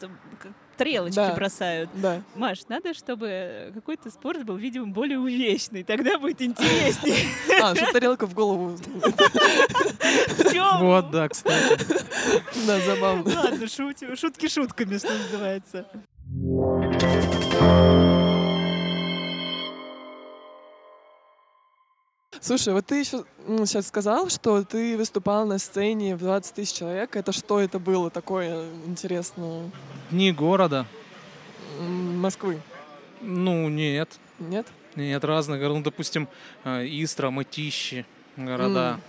[0.77, 1.33] как тарелочки Да.
[1.33, 1.89] бросают.
[1.95, 2.21] Да.
[2.35, 5.83] Маш, надо, чтобы какой-то спорт был, видимо, более увечный.
[5.83, 7.15] Тогда будет интереснее.
[7.61, 8.77] А, что тарелка в голову.
[10.79, 11.77] Вот, да, кстати.
[12.67, 13.23] Да, забавно.
[13.35, 13.67] Ладно.
[13.67, 15.85] Шутки шутками, что называется.
[22.47, 23.25] Слушай, вот ты еще
[23.65, 27.17] сейчас сказал, что ты выступал на сцене в 20 тысяч человек.
[27.17, 29.69] Это что это было такое интересное?
[30.11, 30.85] Дни города.
[31.81, 32.61] Москвы?
[33.19, 34.17] Ну, нет.
[34.39, 34.65] Нет?
[34.95, 35.79] Нет, разных городов.
[35.79, 36.29] Ну, допустим,
[36.63, 38.05] э, Истра, Мытищи,
[38.37, 39.01] города.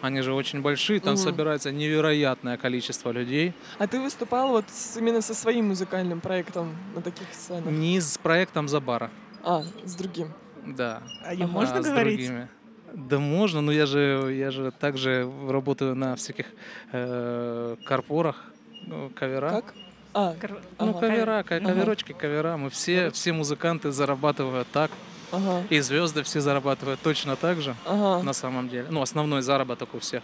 [0.00, 1.22] Они же очень большие, там Мгм.
[1.22, 3.54] собирается невероятное количество людей.
[3.80, 7.64] А ты выступал вот с- именно со своим музыкальным проектом на таких сценах?
[7.72, 9.10] Не с проектом Забара.
[9.42, 10.32] А, с другим.
[10.64, 11.02] Да.
[11.24, 11.48] А Ага.
[11.48, 12.18] можно а с говорить?
[12.18, 12.48] другими.
[12.94, 16.46] Да можно, но я же, я же также работаю на всяких
[16.92, 18.44] э, карпорах,
[18.86, 19.50] ну, кавера.
[19.50, 19.74] Как?
[20.12, 21.00] А, Кор- Ну, Ага.
[21.00, 21.66] кавера, ка- Ага.
[21.66, 22.56] каверочки, кавера.
[22.56, 24.90] Мы все, все музыканты зарабатывают так.
[25.32, 25.64] Ага.
[25.70, 28.22] И звезды все зарабатывают точно так же, Ага.
[28.22, 28.86] на самом деле.
[28.90, 30.22] Ну, основной заработок у всех.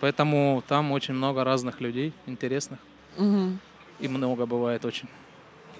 [0.00, 2.78] Поэтому там очень много разных людей, интересных.
[3.16, 3.58] Мгм.
[4.00, 5.08] И много бывает очень.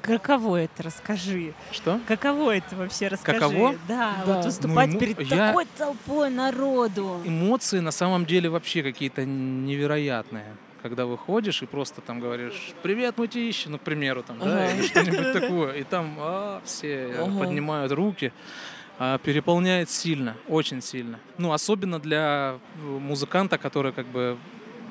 [0.04, 1.54] Каково это, расскажи.
[1.72, 1.98] Что?
[2.06, 3.38] Каково это вообще, расскажи.
[3.40, 3.74] Каково?
[3.88, 4.34] Да, Да.
[4.34, 7.20] вот выступать Ну, ему- перед я- такой толпой народу.
[7.24, 10.54] Эмоции на самом деле вообще какие-то невероятные.
[10.82, 15.32] Когда выходишь и просто там говоришь «Привет, мутищи», ну, к примеру, там, да, или что-нибудь
[15.32, 15.72] такое.
[15.72, 17.38] И там а, все Ага.
[17.38, 18.32] поднимают руки.
[18.98, 21.18] А, переполняет сильно, очень сильно.
[21.38, 24.36] Ну, особенно для э, музыканта, который как бы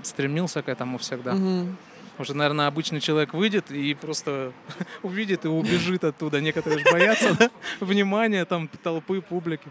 [0.01, 1.33] стремился к этому всегда.
[1.33, 1.77] Мгм.
[2.21, 4.53] Что, наверное, обычный человек выйдет и просто
[5.03, 6.41] увидит и убежит оттуда.
[6.41, 9.67] Некоторые же боятся внимания там толпы, публики.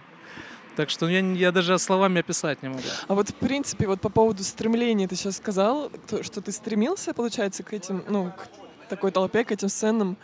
[0.75, 2.83] Так что я, я даже словами описать не могу.
[3.07, 7.13] А вот в принципе, вот по поводу стремления ты сейчас сказал, то, что ты стремился,
[7.13, 8.49] получается, к этим, ну, к
[8.89, 10.17] такой толпе, к этим сценам.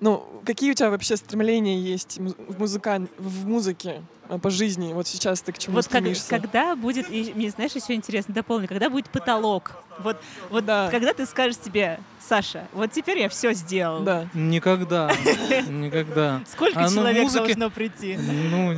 [0.00, 3.08] Ну, какие у тебя вообще стремления есть в, музыкан...
[3.16, 4.92] в музыке а, по жизни?
[4.92, 6.28] Вот сейчас ты к чему Вот как- стремишься?
[6.28, 9.72] когда будет, и мне знаешь, еще интересно, дополню, когда будет потолок?
[10.00, 10.18] Вот,
[10.50, 10.90] вот Да.
[10.90, 14.02] когда ты скажешь себе, Саша, вот теперь я все сделал.
[14.02, 14.28] Да.
[14.34, 15.10] Никогда.
[15.68, 16.42] Никогда.
[16.46, 18.16] Сколько А, ну, человек музыки- должно прийти?
[18.18, 18.74] Ну,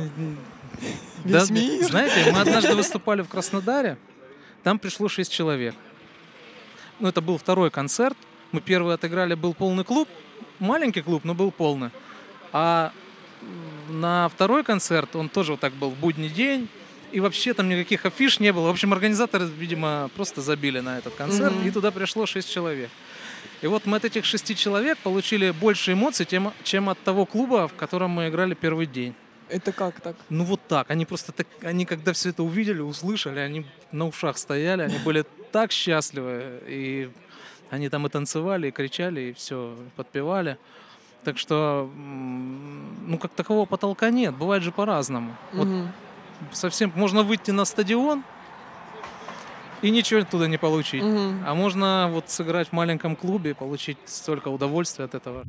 [1.25, 1.83] да, мир.
[1.83, 3.97] знаете, мы однажды выступали в Краснодаре,
[4.63, 5.75] там пришло шесть человек.
[7.01, 8.17] Ну, это был второй концерт.
[8.53, 10.07] Мы первый отыграли, был полный клуб.
[10.59, 11.89] Маленький клуб, но был полный.
[12.51, 12.91] А
[13.89, 16.67] на второй концерт, он тоже вот так был в будний день,
[17.11, 18.67] и вообще там никаких афиш не было.
[18.67, 21.67] В общем, организаторы, видимо, просто забили на этот концерт, Мгм.
[21.67, 22.89] и туда пришло шесть человек.
[23.61, 27.67] И вот мы от этих шести человек получили больше эмоций, тем- чем от того клуба,
[27.67, 29.13] в котором мы играли первый день.
[29.47, 30.15] Это как так?
[30.29, 30.91] Ну вот так.
[30.91, 35.25] Они просто так, они когда все это увидели, услышали, они на ушах стояли, они были
[35.51, 37.09] так счастливы, и
[37.69, 40.57] они там и танцевали, и кричали, и все, подпевали.
[41.23, 45.35] Так что, ну как такового потолка нет, бывает же по-разному.
[45.53, 45.91] Вот Мгм.
[46.51, 48.23] совсем можно выйти на стадион
[49.81, 51.03] и ничего оттуда не получить.
[51.03, 51.43] Мгм.
[51.45, 55.43] А можно вот сыграть в маленьком клубе и получить столько удовольствия от этого.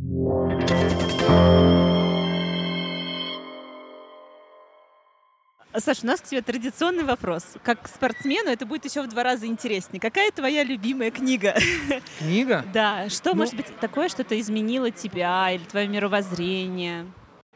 [5.80, 7.44] Саша, у нас к тебе традиционный вопрос.
[7.62, 10.00] Как к спортсмену это будет еще в два раза интереснее.
[10.00, 11.54] Какая твоя любимая книга?
[12.18, 12.64] Книга?
[12.72, 17.06] Да, что Ну- может быть такое, что-то изменило тебя или твое мировоззрение?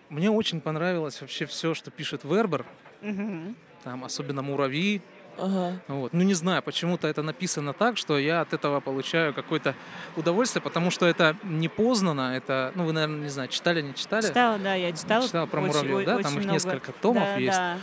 [0.09, 2.65] Мне очень понравилось вообще все, что пишет Вербер.
[3.03, 3.57] Мгм.
[3.83, 5.03] Там особенно муравьи.
[5.37, 5.81] Ага.
[5.89, 6.13] Вот.
[6.13, 9.75] Ну, не знаю, почему-то это написано так, что я от этого получаю какое-то
[10.17, 14.23] удовольствие, потому что это непознанно, это, ну, вы, наверное, не знаю, читали, не читали?
[14.29, 15.27] Читала, да, я читала.
[15.27, 16.15] Читала про Очень- муравьев, да?
[16.15, 16.53] очень Там их много.
[16.53, 17.57] несколько томов Да, есть.
[17.59, 17.79] да.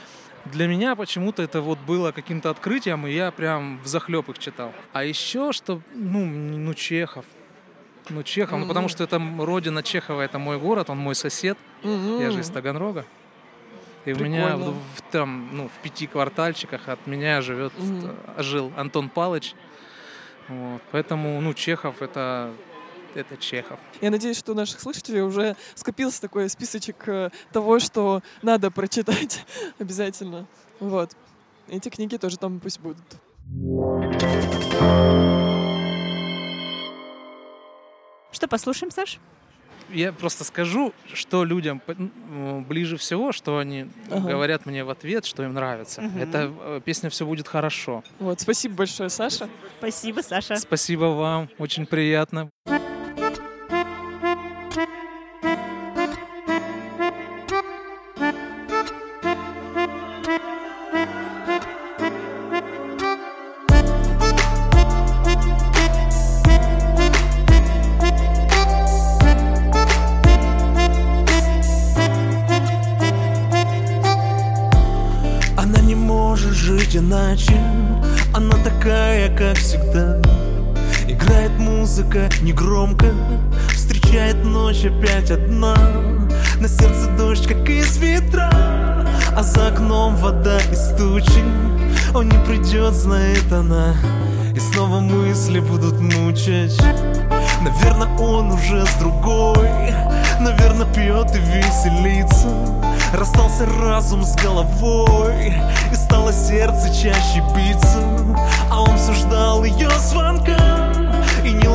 [0.46, 4.74] Для меня почему-то это вот было каким-то открытием, и я прям в захлеб их читал.
[4.94, 7.26] А еще, что, ну, ну, Чехов.
[8.10, 11.58] Ну, Чехов, ну, потому что это родина Чехова, это мой город, он мой сосед.
[11.84, 12.50] Я же из.
[12.50, 13.06] Таганрога.
[14.06, 14.72] И у меня Прикольно.
[14.72, 18.16] в, в там, ну, в пяти квартальчиках от меня живет, Мгм.
[18.36, 19.54] э, жил Антон Палыч.
[20.48, 20.82] Вот.
[20.92, 22.52] Поэтому, ну, Чехов это,
[23.16, 23.80] это Чехов.
[24.02, 29.46] Я надеюсь, что у наших слушателей уже скопился такой списочек э, того, что надо прочитать
[29.80, 30.48] обязательно.
[30.80, 31.12] Вот.
[31.68, 33.04] Эти книги тоже там пусть будут.
[38.32, 39.20] Что, послушаем, Саш?
[39.90, 41.82] Я просто скажу, что людям
[42.68, 44.30] ближе всего, что они Ага.
[44.30, 46.02] говорят мне в ответ, что им нравится.
[46.02, 46.18] Мгм.
[46.18, 48.04] Это э, песня «Все будет хорошо».
[48.20, 48.40] Вот.
[48.40, 49.50] Спасибо большое, Саша.
[49.80, 50.56] Спасибо, Саша.
[50.56, 52.50] Спасибо вам, очень приятно.
[52.66, 52.80] Она
[84.72, 85.76] ночь опять одна.
[86.60, 88.50] На сердце дождь, как из ветра
[89.36, 91.44] А за окном вода из тучи.
[92.14, 93.96] Он не придет, знает она
[94.56, 96.80] И снова мысли будут мучать.
[97.62, 99.94] Наверное, он уже с другой
[100.40, 102.48] Наверное, пьет и веселится.
[103.14, 105.54] Расстался разум с головой
[105.92, 108.00] И стало сердце чаще биться.
[108.70, 110.56] А он все ждал ее звонка.
[110.56, 110.71] И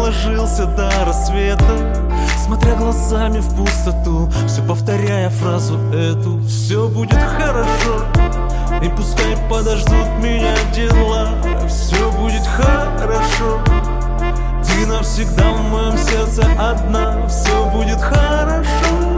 [0.06, 2.06] ложился до рассвета
[2.44, 6.40] Смотря глазами в пустоту Все повторяя фразу эту.
[6.42, 8.04] Все будет хорошо
[8.82, 11.28] И пускай подождут меня дела.
[11.66, 13.60] Все будет хорошо.
[14.64, 17.26] Ты навсегда в моем сердце одна.
[17.26, 19.16] Все будет хорошо.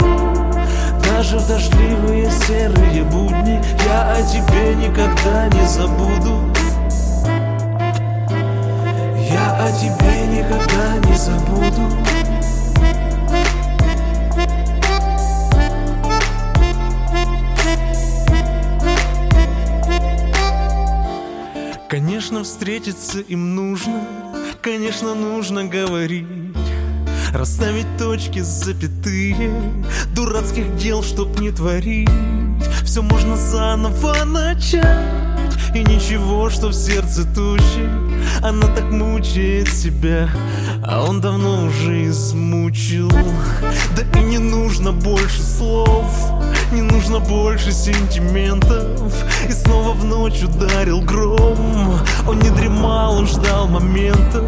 [1.04, 6.57] Даже в дождливые серые будни Я о тебе никогда не забуду
[9.60, 11.82] о тебе никогда не забуду
[21.88, 24.06] Конечно, встретиться им нужно,
[24.62, 26.26] конечно, нужно говорить.
[27.34, 29.52] Расставить точки запятые
[30.14, 32.08] Дурацких дел, чтоб не творить
[32.84, 35.27] Все можно заново начать
[35.74, 37.88] И ничего, что в сердце тучи
[38.42, 40.28] Она так мучает себя.
[40.84, 43.10] А он давно уже измучил.
[43.96, 46.06] Да и не нужно больше слов
[46.72, 49.14] Не нужно больше сентиментов.
[49.48, 51.98] И снова в ночь ударил гром.
[52.26, 54.42] Он не дремал, он ждал момента.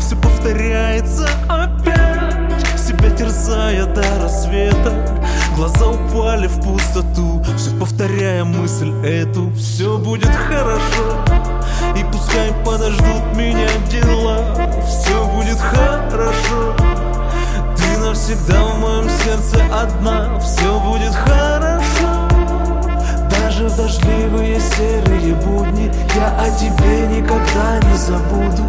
[0.00, 5.23] Все повторяется опять Себя терзая до рассвета
[5.56, 7.40] Глаза упали в пустоту.
[7.56, 11.24] Все повторяя мысль эту Все будет хорошо.
[11.96, 14.38] И пускай подождут меня дела.
[14.84, 16.74] Все будет хорошо.
[17.76, 20.40] Ты навсегда в моем сердце одна.
[20.40, 22.28] Все будет хорошо.
[23.30, 28.64] Даже в дождливые серые будни Я о тебе никогда не забуду.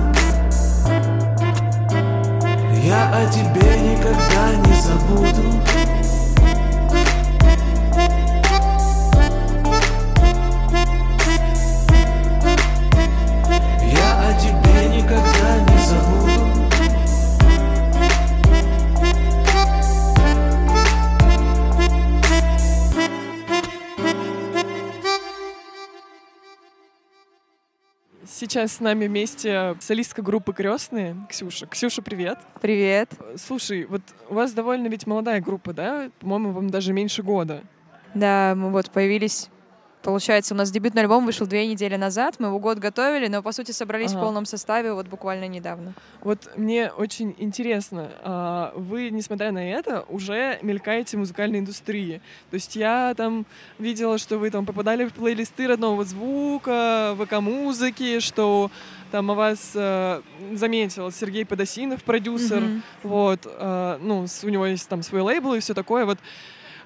[2.84, 5.85] Я о тебе никогда не забуду
[28.56, 31.68] Сейчас с нами вместе солистка группы «Крестные» Ксюша.
[31.68, 32.39] Ксюша, привет.
[32.62, 33.10] Привет.
[33.36, 36.10] Слушай, вот у вас довольно ведь молодая группа, да?
[36.22, 37.64] По-моему, вам даже меньше года.
[38.14, 39.49] Да, мы вот появились
[40.06, 43.51] Получается, у нас дебютный альбом вышел две недели назад, мы его год готовили, но, по
[43.51, 44.20] сути, собрались Ага.
[44.20, 45.95] в полном составе вот буквально недавно.
[46.22, 52.22] Вот мне очень интересно, а, вы, несмотря на это, уже мелькаете в музыкальной индустрии.
[52.51, 53.47] То есть я там
[53.80, 58.70] видела, что вы там попадали в плейлисты родного звука, ВК-музыки, что
[59.12, 60.22] там о вас э,
[60.53, 62.62] заметил Сергей Подосинов, продюсер.
[62.62, 62.84] Мгм.
[63.01, 66.06] Вот, а, ну, у него есть там свой лейбл и все такое.
[66.06, 66.20] Вот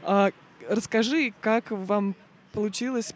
[0.03, 0.31] а,
[0.69, 2.15] расскажи, как вам
[2.59, 3.13] получилось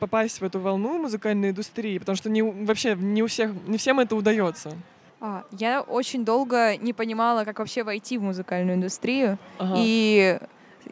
[0.00, 4.00] попасть в эту волну музыкальной индустрии, потому что не, вообще не у всех, не всем
[4.00, 4.72] это удается.
[5.20, 9.38] А, я очень долго не понимала, как вообще войти в музыкальную индустрию.
[9.58, 9.74] Ага.
[9.78, 10.40] И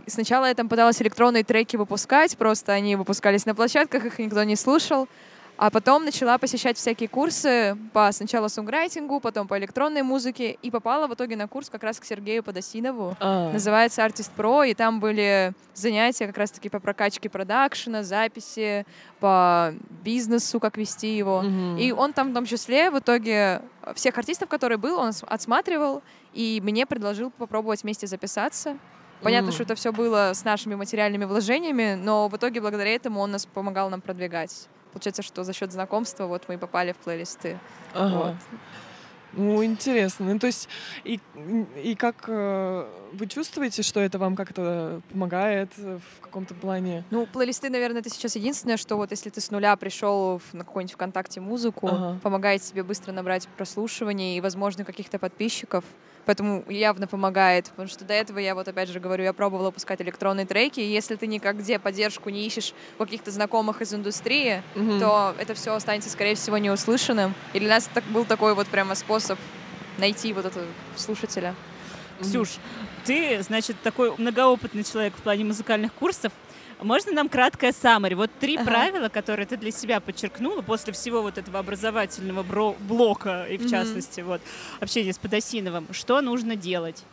[0.07, 4.55] сначала я там пыталась электронные треки выпускать, просто они выпускались на площадках, их никто не
[4.55, 5.09] слушал.
[5.61, 11.07] А потом начала посещать всякие курсы по сначала сонграйтингу, потом по электронной музыке, и попала
[11.07, 13.15] в итоге на курс как раз к Сергею Подосинову.
[13.21, 18.87] А, Называется Artist Pro, и там были занятия как раз-таки по прокачке продакшена, записи,
[19.19, 21.43] по бизнесу, как вести его.
[21.43, 21.77] мгм.
[21.77, 23.61] И он там в том числе в итоге
[23.95, 26.03] всех артистов, которые был, он отсматривал,
[26.33, 28.79] и мне предложил попробовать вместе записаться.
[29.23, 29.53] Понятно, М.
[29.53, 33.45] что это все было с нашими материальными вложениями, но в итоге благодаря этому он нас
[33.45, 34.71] помогал нам продвигать.
[34.93, 37.59] Получается, что за счет знакомства вот мы и попали в плейлисты.
[37.95, 38.17] Ага.
[38.17, 38.35] Вот.
[39.33, 40.27] Ну, интересно.
[40.33, 40.69] Ну, то есть,
[41.05, 41.21] и,
[41.81, 47.05] и как э, вы чувствуете, что это вам как-то помогает в каком-то плане?
[47.11, 50.65] Ну, плейлисты, наверное, это сейчас единственное, что вот если ты с нуля пришел в- на
[50.65, 52.19] какой-нибудь ВКонтакте музыку, Ага.
[52.25, 55.85] помогает тебе быстро набрать прослушивание и, возможно, каких-то подписчиков.
[56.27, 60.01] Поэтому явно помогает, потому что до этого я вот опять же говорю, я пробовала выпускать
[60.03, 65.01] электронные треки, и если ты никогде поддержку не ищешь у каких-то знакомых из индустрии, Мгм.
[65.01, 67.35] то это все останется, скорее всего, неуслышанным.
[67.55, 69.39] И для нас так был такой вот прямо способ
[69.99, 70.65] найти вот этого
[70.97, 71.55] слушателя.
[72.21, 72.51] Ксюш,
[73.07, 76.33] ты, значит, такой многоопытный человек в плане музыкальных курсов.
[76.83, 78.15] Можно нам краткое саммари?
[78.15, 78.65] Вот три Ага.
[78.65, 83.63] правила, которые ты для себя подчеркнула после всего вот этого образовательного бро- блока, и в
[83.63, 83.71] Мгм.
[83.71, 84.41] частности, вот,
[84.81, 85.87] общения с Подосиновым.
[85.93, 87.05] Что нужно делать?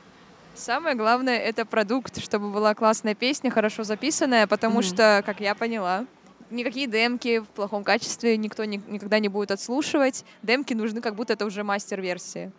[0.55, 4.83] Самое главное— это продукт, чтобы была классная песня, хорошо записанная, потому Мгм.
[4.83, 6.05] что, как я поняла,
[6.49, 10.23] никакие демки в плохом качестве никто ни- никогда не будет отслушивать.
[10.43, 12.51] Демки нужны, как будто это уже мастер-версии.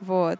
[0.00, 0.38] Вот.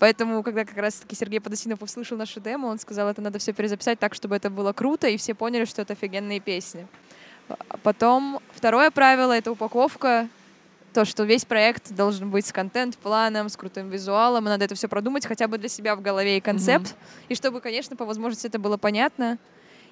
[0.00, 3.98] Поэтому, когда как раз-таки Сергей Подосинов услышал нашу демо, он сказал, это надо все перезаписать
[3.98, 6.86] так, чтобы это было круто, и все поняли, что это офигенные песни.
[7.48, 10.26] А Потом второе правило— это упаковка.
[10.94, 14.88] То, что весь проект должен быть с контент-планом, с крутым визуалом, и надо это все
[14.88, 16.96] продумать хотя бы для себя в голове и концепт.
[17.28, 19.36] И чтобы, конечно, по возможности это было понятно.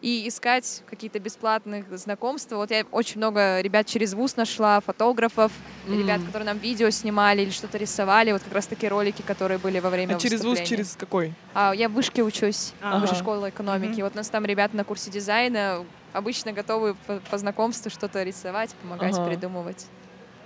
[0.00, 2.56] И искать какие-то бесплатных знакомства.
[2.56, 5.52] Вот я очень много ребят через ВУЗ нашла, фотографов,
[5.86, 5.98] М.
[5.98, 9.80] ребят, которые нам видео снимали или что-то рисовали, вот как раз такие ролики, которые были
[9.80, 11.34] во время А через ВУЗ, через какой?
[11.54, 13.00] А, я в вышке учусь, Ага.
[13.00, 13.96] высшей школы экономики.
[14.00, 14.04] Мгм.
[14.04, 18.74] Вот у нас там ребята на курсе дизайна обычно готовы по, по знакомству что-то рисовать,
[18.76, 19.24] помогать Ага.
[19.30, 19.86] придумывать.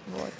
[0.06, 0.32] Вот.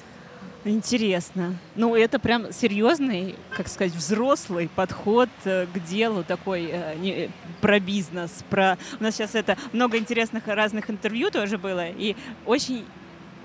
[0.65, 1.57] Интересно.
[1.75, 7.81] Ну, это прям серьезный, как сказать, взрослый подход э, к делу такой э, не- про
[7.81, 8.79] бизнес, про...
[9.01, 12.15] У нас сейчас это много интересных разных интервью тоже было, и
[12.47, 12.85] очень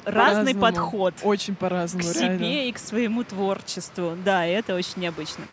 [0.05, 0.59] разный По-разному.
[0.61, 2.68] подход Очень к по-разному, себе реально.
[2.68, 4.15] и к своему творчеству.
[4.24, 5.43] Да, это очень необычно.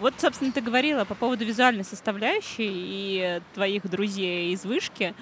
[0.00, 5.14] Вот, собственно, ты говорила по поводу визуальной составляющей и э, твоих друзей из вышки.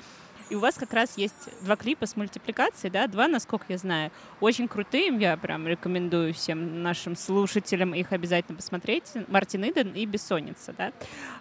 [0.52, 4.10] И у вас как раз есть два клипа с мультипликацией, да, два, насколько я знаю.
[4.38, 9.12] Очень крутые, я прям рекомендую всем нашим слушателям их обязательно посмотреть.
[9.28, 10.92] Мартин Иден и Бессонница, да.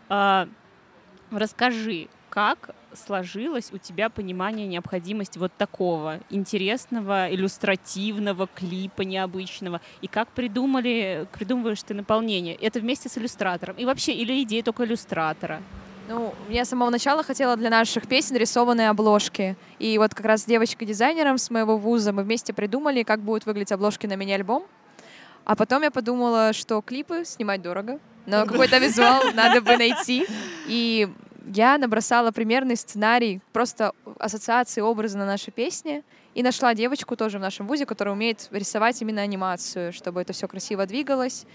[0.08, 0.48] А,
[1.30, 9.82] расскажи, как сложилось у тебя понимание необходимости вот такого интересного, иллюстративного клипа необычного?
[10.00, 12.56] И как придумали, придумываешь ты наполнение?
[12.56, 13.76] Это вместе с иллюстратором?
[13.76, 15.62] И вообще, или идея только иллюстратора?
[16.08, 19.56] Ну, я с самого начала хотела для наших песен рисованные обложки.
[19.80, 23.72] И вот как раз с девочкой-дизайнером с моего вуза мы вместе придумали, как будут выглядеть
[23.72, 24.64] обложки на мини-альбом.
[25.46, 30.26] А потом я подумала, что клипы снимать дорого, но какой-то визуал надо бы найти.
[30.68, 31.10] И
[31.48, 36.04] я набросала примерный сценарий, просто ассоциации образа на нашей песне.
[36.34, 40.48] И нашла девочку тоже в нашем вузе, которая умеет рисовать именно анимацию, чтобы это все
[40.48, 41.46] красиво двигалось.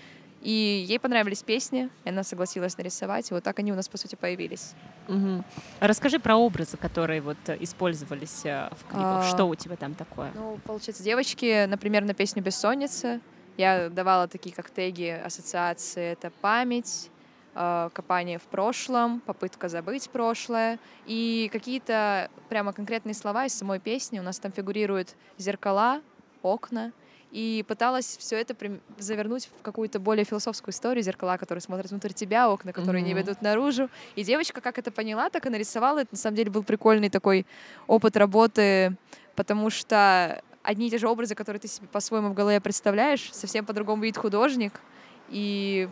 [0.46, 3.28] И ей понравились песни, и она согласилась нарисовать.
[3.32, 4.74] И вот так они у нас, по сути, появились.
[5.08, 5.44] Мгм.
[5.80, 9.24] Расскажи про образы, которые вот использовались э, в клипах.
[9.24, 10.30] А, Что у тебя там такое?
[10.36, 13.20] Ну, получается, девочки, например, на песню «Бессонница»
[13.56, 16.12] я давала такие как теги, ассоциации.
[16.12, 17.10] Это память,
[17.56, 20.78] э, копание в прошлом, попытка забыть прошлое.
[21.06, 24.20] И какие-то прямо конкретные слова из самой песни.
[24.20, 26.02] У нас там фигурируют зеркала,
[26.42, 26.92] окна.
[27.32, 28.54] И пыталась все это
[28.98, 31.02] завернуть в какую-то более философскую историю.
[31.02, 33.18] Зеркала, которые смотрят внутрь тебя, окна, которые не Мгм.
[33.22, 33.90] ведут наружу.
[34.14, 36.00] И девочка как это поняла, так и нарисовала.
[36.00, 37.44] Это на самом деле был прикольный такой
[37.88, 38.96] опыт работы,
[39.34, 43.66] потому что одни и те же образы, которые ты себе по-своему в голове представляешь, совсем
[43.66, 44.80] по-другому видит художник.
[45.28, 45.88] И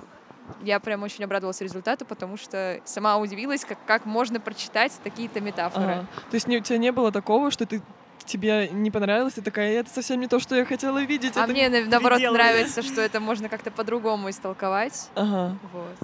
[0.63, 5.85] я прям очень обрадовалась результату, потому что сама удивилась, как, как можно прочитать такие-то метафоры.
[5.93, 6.07] Ага.
[6.31, 7.83] То есть не- у тебя не было такого, что ты
[8.27, 11.37] тебе не понравилось, ты такая, это совсем не то, что я хотела видеть.
[11.37, 15.09] А это мне, на- наоборот, нравится, что это можно как-то по-другому истолковать.
[15.15, 15.57] Ага.
[15.73, 15.97] Вот.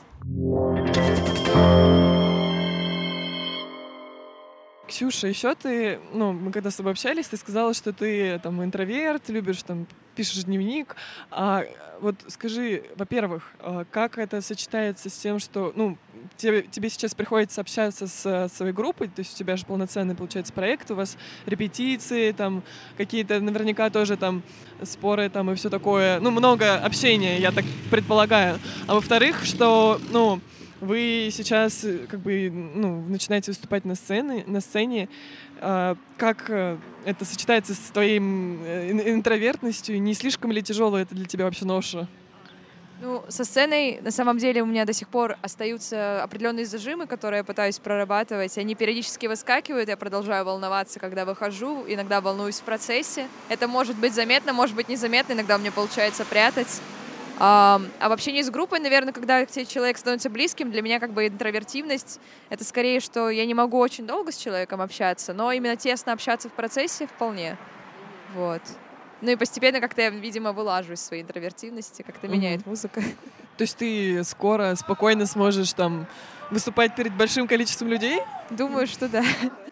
[4.91, 9.29] Ксюша, еще ты, ну, мы когда с тобой общались, ты сказала, что ты там интроверт,
[9.29, 9.87] любишь там,
[10.17, 10.97] пишешь дневник.
[11.31, 11.65] А
[12.01, 15.97] вот скажи, во-первых, а, как это сочетается с тем, что, ну,
[16.37, 20.53] тебе, тебе сейчас приходится общаться с своей группой, то есть у тебя же полноценный, получается,
[20.53, 21.17] проект, у вас
[21.47, 22.65] репетиции, там,
[22.97, 24.43] какие-то наверняка тоже там
[24.83, 28.59] споры там и все такое, ну, много общения, я так предполагаю.
[28.89, 30.41] А во-вторых, что, ну,
[30.81, 35.09] вы сейчас э, как бы ну, начинаете выступать на сцене, на сцене.
[35.61, 40.01] А, Как э, это сочетается с твоей интровертностью?
[40.01, 42.09] Не слишком ли тяжело это для тебя вообще ноша?
[43.03, 47.39] Ну, со сценой, на самом деле, у меня до сих пор остаются определенные зажимы, которые
[47.39, 48.59] я пытаюсь прорабатывать.
[48.59, 53.27] Они периодически выскакивают, я продолжаю волноваться, когда выхожу, иногда волнуюсь в процессе.
[53.49, 56.83] Это может быть заметно, может быть незаметно, иногда мне получается прятать.
[57.43, 61.13] А, а в общении с группой, наверное, когда тебе человек становится близким, для меня как
[61.13, 62.21] бы интровертивность—
[62.51, 66.51] это скорее, что я не могу очень долго с человеком общаться, но именно тесно общаться
[66.51, 67.57] в процессе вполне.
[68.35, 68.61] Вот.
[69.23, 72.37] Ну и постепенно как-то я, видимо, вылажу из своей интровертивности, как-то Мгм.
[72.37, 73.03] меняет музыка.
[73.57, 76.07] То есть ты скоро, спокойно сможешь там
[76.51, 78.21] выступать перед большим количеством людей?
[78.51, 79.23] Думаю, что да.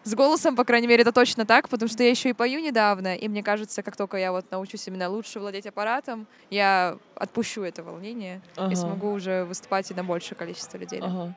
[0.03, 3.15] С голосом, по крайней мере, это точно так, потому что я еще и пою недавно,
[3.15, 7.83] и мне кажется, как только я вот научусь именно лучше владеть аппаратом, я отпущу это
[7.83, 8.71] волнение Ага.
[8.71, 11.01] и смогу уже выступать и на большее количество людей.
[11.01, 11.07] да.
[11.07, 11.35] Ага.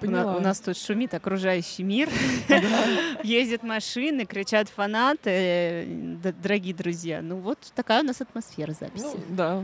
[0.00, 0.36] Поняла.
[0.36, 2.08] У нас тут шумит окружающий мир.
[3.24, 5.30] Ездят машины, кричат фанаты.
[5.30, 9.20] э, Дорогие друзья, ну вот такая у нас атмосфера Ну, записи.
[9.28, 9.62] да.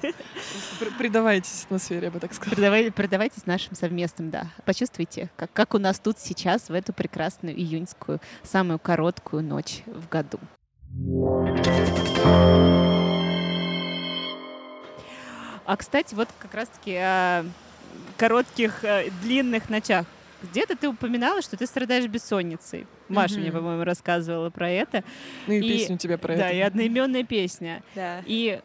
[0.00, 2.90] Просто при- Придавайтесь атмосфере, я бы так сказала.
[2.90, 4.46] Передавайтесь нашим совместным, да.
[4.64, 10.08] Почувствуйте, как, как у нас тут сейчас в эту прекрасную июньскую, самую короткую ночь в
[10.08, 10.38] году.
[15.66, 17.44] А, кстати, вот как раз-таки о
[18.16, 20.06] коротких, э, длинных ночах.
[20.42, 22.86] Где-то ты упоминала, что ты страдаешь бессонницей.
[23.08, 23.58] Маша мне, Мгм.
[23.60, 25.02] по-моему, рассказывала про это.
[25.46, 26.56] Ну и, И- песню у тебя про да, это.
[26.56, 27.82] и одноименная песня.
[27.94, 28.20] Да.
[28.26, 28.60] И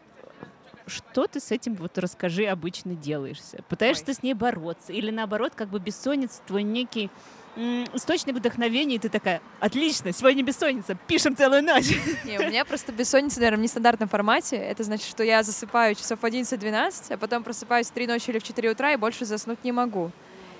[0.86, 3.62] что ты с этим, вот расскажи, обычно делаешься?
[3.68, 4.92] Пытаешься ты с ней бороться?
[4.92, 7.10] Или наоборот, как бы бессонница твой некий
[7.56, 11.90] источник вдохновения, и ты такая, отлично, сегодня бессонница, пишем целую ночь.
[12.24, 14.56] Не, у меня просто бессонница, наверное, в нестандартном формате.
[14.56, 18.38] Это значит, что я засыпаю часов в 11-12, а потом просыпаюсь в 3 ночи или
[18.38, 20.10] в 4 утра и больше заснуть не могу.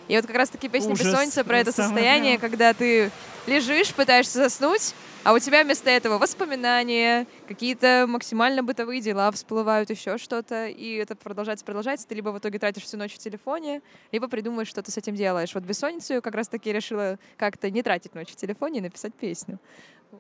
[0.09, 1.07] И вот как раз-таки песня Ужас.
[1.07, 3.13] «Бессонница» про это состояние, когда ты
[3.47, 10.17] лежишь, пытаешься заснуть, а у тебя вместо этого воспоминания, какие-то максимально бытовые дела всплывают, еще
[10.17, 12.09] что-то, и это продолжается, продолжается.
[12.09, 15.15] Ты либо в итоге тратишь всю ночь в телефоне, либо придумаешь, что ты с этим
[15.15, 15.55] делаешь.
[15.55, 19.59] Вот «Бессонницу» как раз-таки решила как-то не тратить ночь в телефоне и написать песню.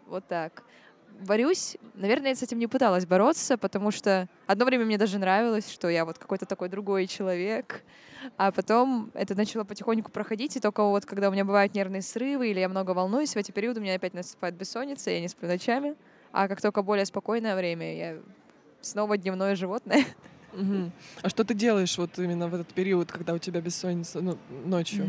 [0.07, 0.62] Вот так.
[1.21, 1.77] Борюсь.
[1.95, 5.89] Наверное, я с этим не пыталась бороться, потому что одно время мне даже нравилось, что
[5.89, 7.83] я вот какой-то такой другой человек.
[8.37, 12.51] А потом это начало потихоньку проходить, и только вот когда у меня бывают нервные срывы
[12.51, 15.49] или я много волнуюсь, в эти периоды у меня опять наступает бессонница, я не сплю
[15.49, 15.95] ночами.
[16.33, 18.16] А как только более спокойное время, я
[18.81, 20.05] снова дневное животное.
[20.53, 20.93] Мгм.
[21.23, 25.09] А что ты делаешь вот именно в этот период, когда у тебя бессонница, ну, ночью?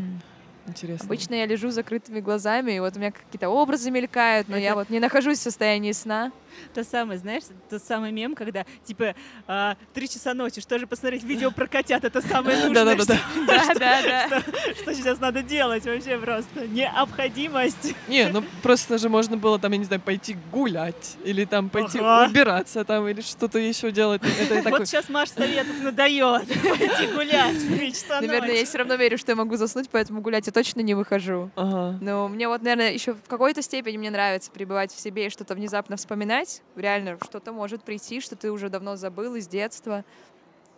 [0.66, 1.06] Интересно.
[1.06, 4.68] Обычно я лежу с закрытыми глазами, и вот у меня какие-то образы мелькают, но я
[4.70, 6.30] Это- вот не нахожусь в состоянии сна.
[6.74, 9.14] То самое, знаешь, тот самый мем, когда, типа,
[9.46, 13.18] а, три часа ночи, что же посмотреть видео про котят, это самое нужное, Да-да-да.
[13.46, 14.40] Да, да, да.
[14.40, 17.94] что, что сейчас надо делать вообще просто, необходимость.
[18.08, 21.98] Не, ну просто же можно было там, я не знаю, пойти гулять, или там пойти
[22.00, 24.22] убираться там, или что-то еще делать.
[24.64, 29.18] Вот сейчас Маш Советов надает пойти гулять в три часа Наверное, я все равно верю,
[29.18, 31.50] что я могу заснуть, поэтому гулять я точно не выхожу.
[31.56, 35.54] Но мне вот, наверное, еще в какой-то степени мне нравится пребывать в себе и что-то
[35.54, 36.41] внезапно вспоминать.
[36.76, 40.04] Реально, что-то может прийти, что ты уже давно забыл из детства.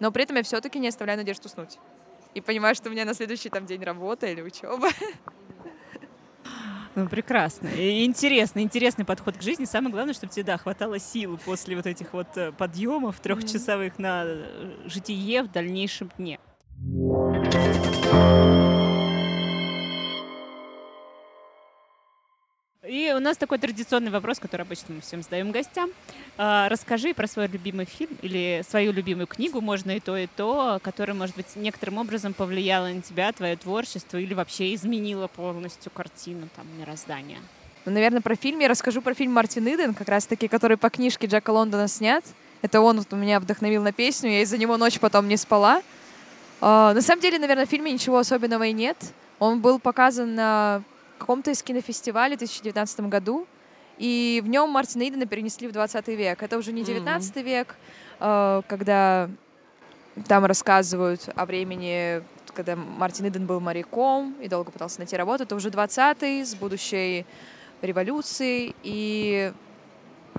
[0.01, 1.79] Но при этом я все-таки не оставляю надежд уснуть.
[2.35, 4.89] И понимаю, что у меня на следующий там день работа или учеба.
[6.97, 7.67] Ну, прекрасно.
[7.69, 9.65] И интересно, интересный подход к жизни.
[9.65, 14.23] Самое главное, чтобы тебе, да, хватало сил после вот этих вот э, подъемов трехчасовых на
[14.25, 16.39] э, житие в дальнейшем дне.
[22.95, 25.91] И у нас такой традиционный вопрос, который обычно мы всем задаем гостям.
[26.39, 30.79] А, Расскажи про свой любимый фильм или свою любимую книгу, можно и то, и то,
[30.81, 36.49] которая, может быть, некоторым образом повлияла на тебя, твое творчество или вообще изменила полностью картину
[36.55, 37.39] там, мироздания.
[37.85, 41.27] Ну, наверное, про фильм я расскажу про фильм Мартин Иден, как раз-таки, который по книжке
[41.27, 42.25] Джека Лондона снят.
[42.63, 45.83] Это он вот меня вдохновил на песню, я из-за него ночь потом не спала.
[46.61, 48.99] А, на самом деле, наверное, в фильме ничего особенного и нет.
[49.41, 50.85] Он был показан на
[51.19, 53.47] каком-то из кинофестивалей в 2019 году,
[53.99, 56.43] и в нем Мартина Идена перенесли в 20 век.
[56.43, 56.87] Это уже не Мгм.
[56.87, 57.77] 19 век,
[58.21, 59.31] а, когда
[60.29, 62.23] там рассказывают о времени,
[62.55, 65.45] когда Мартин Иден был моряком и долго пытался найти работу.
[65.45, 67.27] Это уже 20-й, с будущей
[67.83, 69.53] революцией, и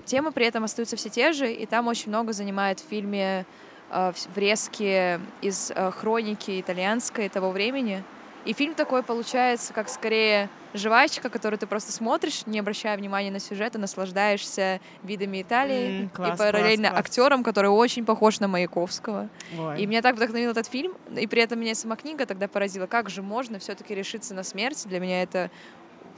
[0.05, 3.45] темы при этом остаются все те же, и там очень много занимает в фильме
[3.91, 8.03] э, врезки из э, хроники итальянской того времени.
[8.46, 13.39] И фильм такой получается, как скорее жвачка, которую ты просто смотришь, не обращая внимания на
[13.39, 17.00] сюжет, и наслаждаешься видами Италии М, класс, и параллельно класс, класс.
[17.06, 19.30] актером, который очень похож на Маяковского.
[19.58, 19.82] Ой.
[19.82, 23.10] И меня так вдохновил этот фильм, и при этом меня сама книга тогда поразила, как
[23.10, 24.86] же можно все-таки решиться на смерть.
[24.88, 25.50] Для меня это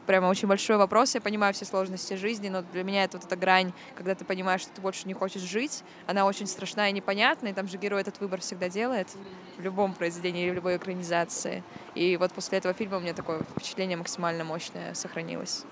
[0.07, 1.13] прямо очень большой вопрос.
[1.13, 4.61] Я понимаю все сложности жизни, но для меня это вот эта грань, когда ты понимаешь,
[4.61, 8.01] что ты больше не хочешь жить, она очень страшна и непонятна, и там же герой
[8.01, 9.09] этот выбор всегда делает
[9.57, 11.63] в любом произведении или в любой экранизации.
[11.93, 15.63] И вот после этого фильма у меня такое впечатление максимально мощное сохранилось.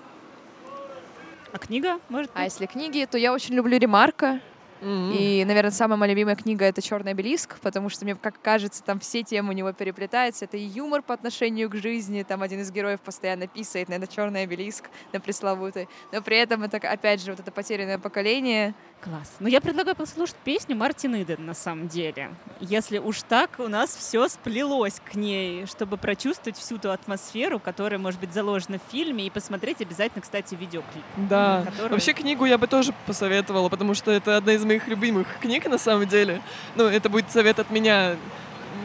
[1.52, 2.52] А книга, может А быть?
[2.52, 4.40] если книги, то я очень люблю Ремарка.
[4.80, 5.12] М.
[5.12, 9.00] И, наверное, самая моя любимая книга— это «Черный обелиск», потому что, мне как кажется, там
[9.00, 10.44] все темы у него переплетаются.
[10.44, 14.10] Это и юмор по отношению к жизни, там один из героев постоянно писает на этот
[14.10, 15.88] черный обелиск, на пресловутый.
[16.12, 18.74] Но при этом это, опять же, вот это потерянное поколение.
[19.00, 19.34] Класс.
[19.40, 22.30] Ну, я предлагаю послушать песню Мартин Иден, на самом деле.
[22.60, 27.98] Если уж так, у нас все сплелось к ней, чтобы прочувствовать всю ту атмосферу, которая
[27.98, 31.04] может быть заложена в фильме, и посмотреть обязательно, кстати, видеоклип.
[31.28, 31.62] Да.
[31.66, 35.66] который- Вообще книгу я бы тоже посоветовала, потому что это одна из моих любимых книг
[35.66, 36.42] на самом деле.
[36.74, 38.16] Ну, это будет совет от меня.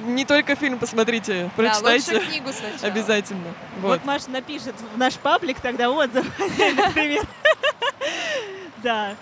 [0.05, 2.13] Не только фильм посмотрите, Да, прочитайте.
[2.15, 2.87] лучше книгу сначала.
[2.91, 3.53] Обязательно.
[3.81, 3.89] Вот.
[3.89, 4.05] Вот.
[4.05, 7.23] Маша напишет в наш паблик тогда отзыв, например.
[8.77, 9.15] Да.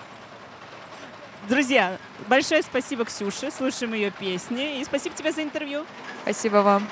[1.50, 1.98] Друзья,
[2.28, 5.86] большое спасибо Ксюше, слушаем ее песни, и спасибо тебе за интервью.
[6.24, 6.88] Спасибо вам.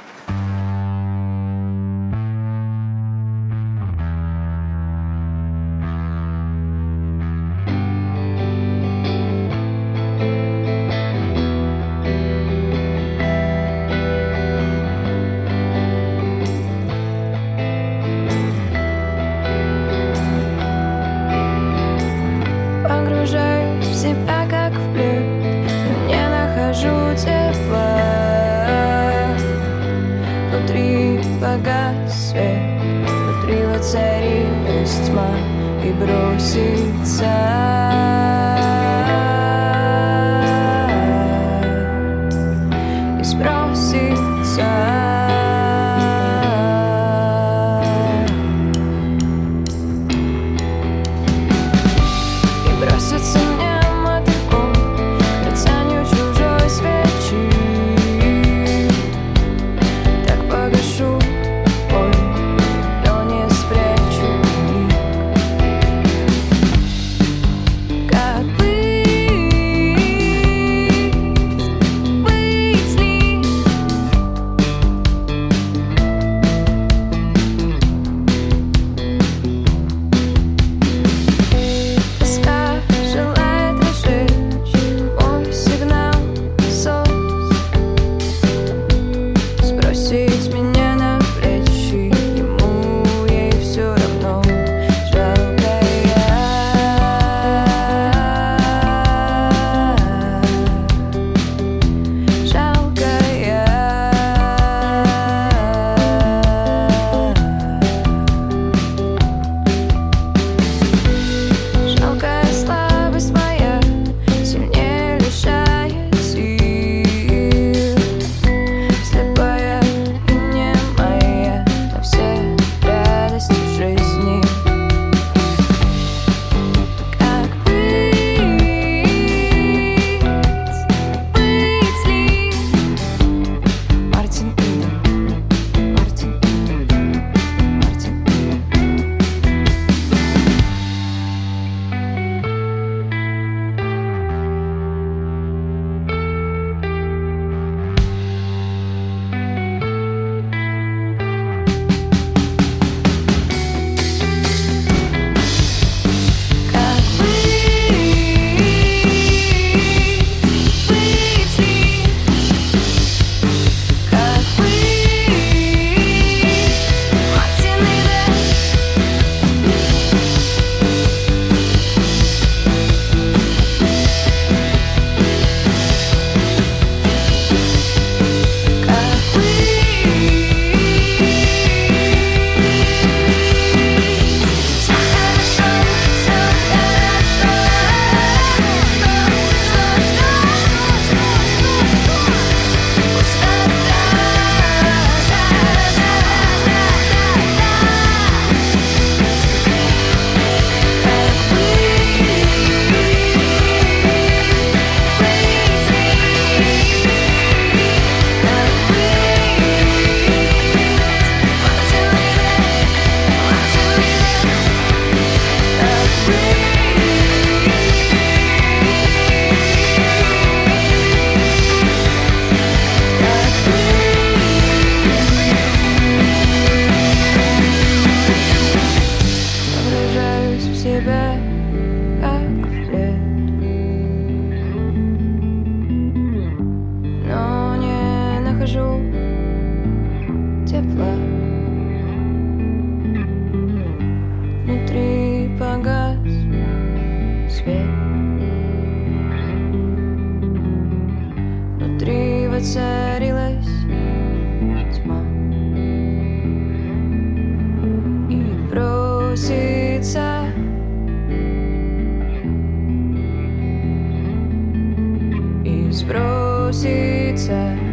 [266.72, 267.87] Сбросится У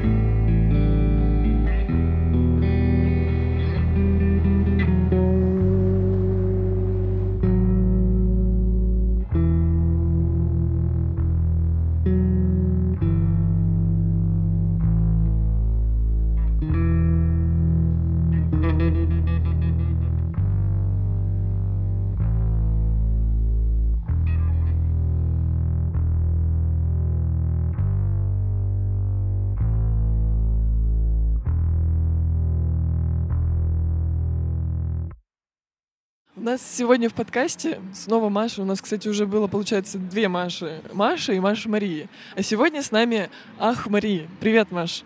[36.54, 38.62] нас сегодня в подкасте снова Маша.
[38.62, 40.82] У нас, кстати, уже было, получается, две Маши.
[40.92, 42.08] Маша и Маша Марии.
[42.36, 43.28] А сегодня с нами
[43.58, 44.28] Ах Марии.
[44.38, 45.02] Привет, Маш.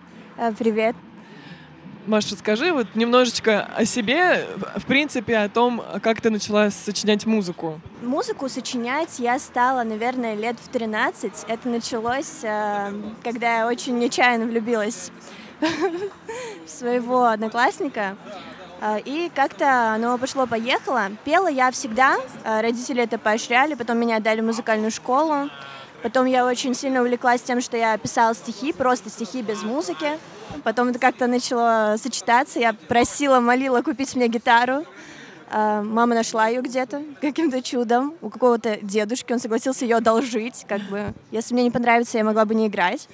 [0.58, 0.94] Привет.
[2.06, 4.46] Маш, расскажи вот немножечко о себе,
[4.76, 7.80] в принципе, о том, как ты начала сочинять музыку.
[8.02, 11.46] Музыку сочинять я стала, наверное, лет в 13.
[11.48, 12.92] Это началось, э,
[13.24, 15.10] когда я очень нечаянно влюбилась
[16.66, 18.18] в своего одноклассника.
[18.80, 21.10] А, И как-то оно пошло-поехало.
[21.24, 25.50] Пела я всегда, а, родители это поощряли, потом меня отдали в музыкальную школу.
[26.02, 30.18] Потом я очень сильно увлеклась тем, что я писала стихи, просто стихи без музыки.
[30.62, 32.60] Потом это как-то начало сочетаться.
[32.60, 34.84] Я просила, молила купить мне гитару.
[35.50, 39.32] А, Мама нашла ее где-то каким-то чудом у какого-то дедушки.
[39.32, 40.64] Он согласился ее одолжить.
[40.68, 43.08] Как бы, если мне не понравится, я могла бы не играть.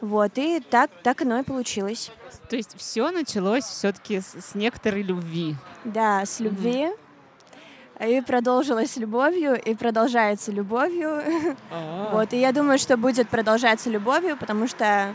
[0.00, 2.10] Вот, и так, так оно и получилось.
[2.50, 5.54] То есть все началось все-таки с, с некоторой любви.
[5.84, 6.90] Да, с любви.
[8.04, 11.22] И продолжилось любовью, и продолжается любовью.
[11.70, 12.10] А.
[12.12, 15.14] Вот, и я думаю, что будет продолжаться любовью, потому что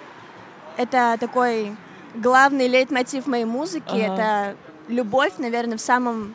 [0.77, 1.75] это такой
[2.13, 3.89] главный лейтмотив моей музыки.
[3.89, 4.13] Ага.
[4.13, 4.55] Это
[4.87, 6.33] любовь, наверное, в самом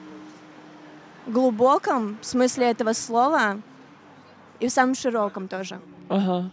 [1.26, 3.58] глубоком смысле этого слова
[4.58, 5.80] и в самом широком тоже.
[6.10, 6.50] Ага.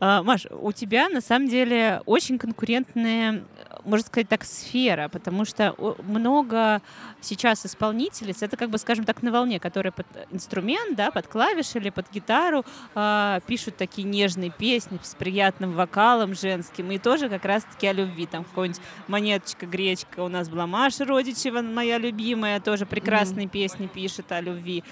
[0.00, 3.42] Маш, у тебя на самом деле очень конкурентная,
[3.84, 5.74] можно сказать так, сфера, потому что
[6.06, 6.82] много
[7.20, 11.78] сейчас исполнителей, это как бы, скажем так, на волне, которые под инструмент, да, под клавиши
[11.78, 17.44] или под гитару а, пишут такие нежные песни с приятным вокалом женским, и тоже как
[17.44, 18.26] раз-таки о любви.
[18.26, 24.30] Там какой-нибудь «Монеточка, гречка» у нас была Маша Родичева, моя любимая, тоже прекрасные песни пишет
[24.30, 24.84] о любви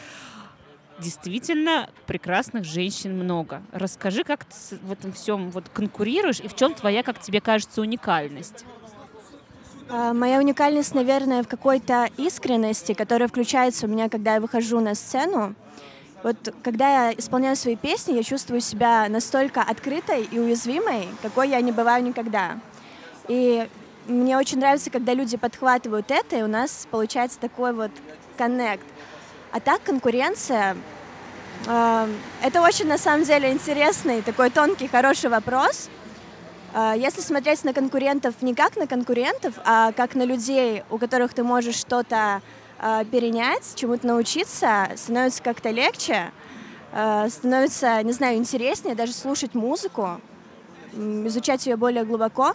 [0.98, 3.62] действительно прекрасных женщин много.
[3.72, 7.80] Расскажи, как ты в этом всем вот конкурируешь и в чем твоя, как тебе кажется,
[7.80, 8.64] уникальность?
[9.88, 14.94] А, Моя уникальность, наверное, в какой-то искренности, которая включается у меня, когда я выхожу на
[14.94, 15.54] сцену.
[16.22, 21.60] Вот когда я исполняю свои песни, я чувствую себя настолько открытой и уязвимой, какой я
[21.60, 22.58] не бываю никогда.
[23.28, 23.68] И
[24.08, 27.90] мне очень нравится, когда люди подхватывают это, и у нас получается такой вот
[28.36, 28.84] коннект.
[29.56, 30.76] А так конкуренция
[31.66, 32.08] э,
[32.42, 35.88] это очень на самом деле интересный, такой тонкий, хороший вопрос.
[36.74, 41.32] А, Если смотреть на конкурентов не как на конкурентов, а как на людей, у которых
[41.32, 42.42] ты можешь что-то
[42.78, 46.32] а, перенять, чему-то научиться, становится как-то легче,
[46.92, 50.20] а, становится, не знаю, интереснее даже слушать музыку,
[50.92, 52.52] изучать ее более глубоко.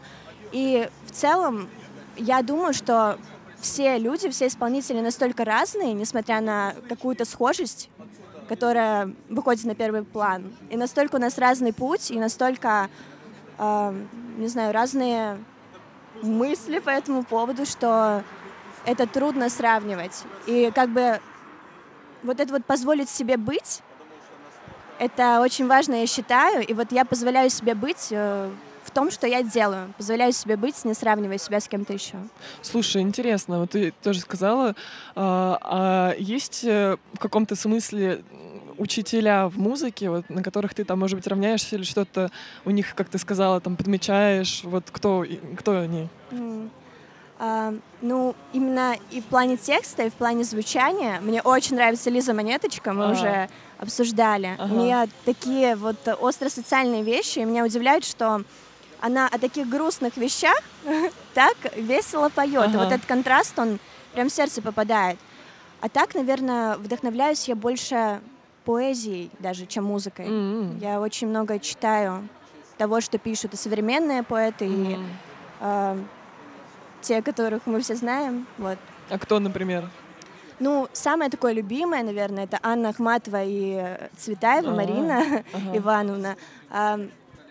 [0.52, 1.68] И в целом
[2.16, 3.18] я думаю, что
[3.62, 7.90] все люди, все исполнители настолько разные, несмотря на какую-то схожесть,
[8.50, 10.54] которая выходит на первый план.
[10.70, 12.90] И настолько у нас разный путь, и настолько,
[13.58, 13.94] э,
[14.38, 15.38] не знаю, разные
[16.22, 18.24] мысли по этому поводу, что
[18.86, 20.24] это трудно сравнивать.
[20.48, 21.20] И как бы
[22.24, 23.82] вот это вот позволить себе быть,
[25.00, 26.66] это очень важно, я считаю.
[26.66, 28.52] И вот я позволяю себе быть э,
[28.84, 29.94] в том, что я делаю.
[29.98, 32.16] Позволяю себе быть, не сравнивая себя с кем-то еще.
[32.62, 34.76] Слушай, интересно, вот ты тоже сказала,
[35.16, 38.24] а, а есть э, в каком-то смысле
[38.78, 42.32] учителя в музыке, вот, на которых ты там, может быть, равняешься или что-то
[42.66, 45.26] у них, как ты сказала, там подмечаешь, вот кто,
[45.58, 46.08] кто они?
[46.32, 46.72] М.
[47.44, 52.34] А, ну, именно и в плане текста, и в плане звучания мне очень нравится Лиза
[52.34, 53.12] Монеточка, мы А.
[53.12, 54.56] уже обсуждали.
[54.60, 54.74] Ага.
[54.74, 58.44] У нее такие вот остросоциальные вещи, и меня удивляет, что
[59.02, 60.60] она о таких грустных вещах
[61.34, 62.54] так весело поет.
[62.72, 62.78] И Ага.
[62.78, 63.80] вот этот контраст, он
[64.14, 65.18] прям в сердце попадает.
[65.82, 68.22] А так, наверное, вдохновляюсь я больше
[68.66, 70.28] поэзией даже, чем музыкой.
[70.28, 70.78] М.
[70.80, 72.28] Я очень много читаю
[72.78, 75.06] того, что пишут и современные поэты, и Мгм.
[75.60, 75.98] а,
[77.02, 78.46] те, которых мы все знаем.
[78.60, 78.78] Вот.
[79.10, 79.90] А кто, например?
[80.60, 85.44] Ну, самое такое любимое, наверное, это Анна Ахматова и э, Цветаева, А, Марина ага.
[85.78, 86.36] Ивановна.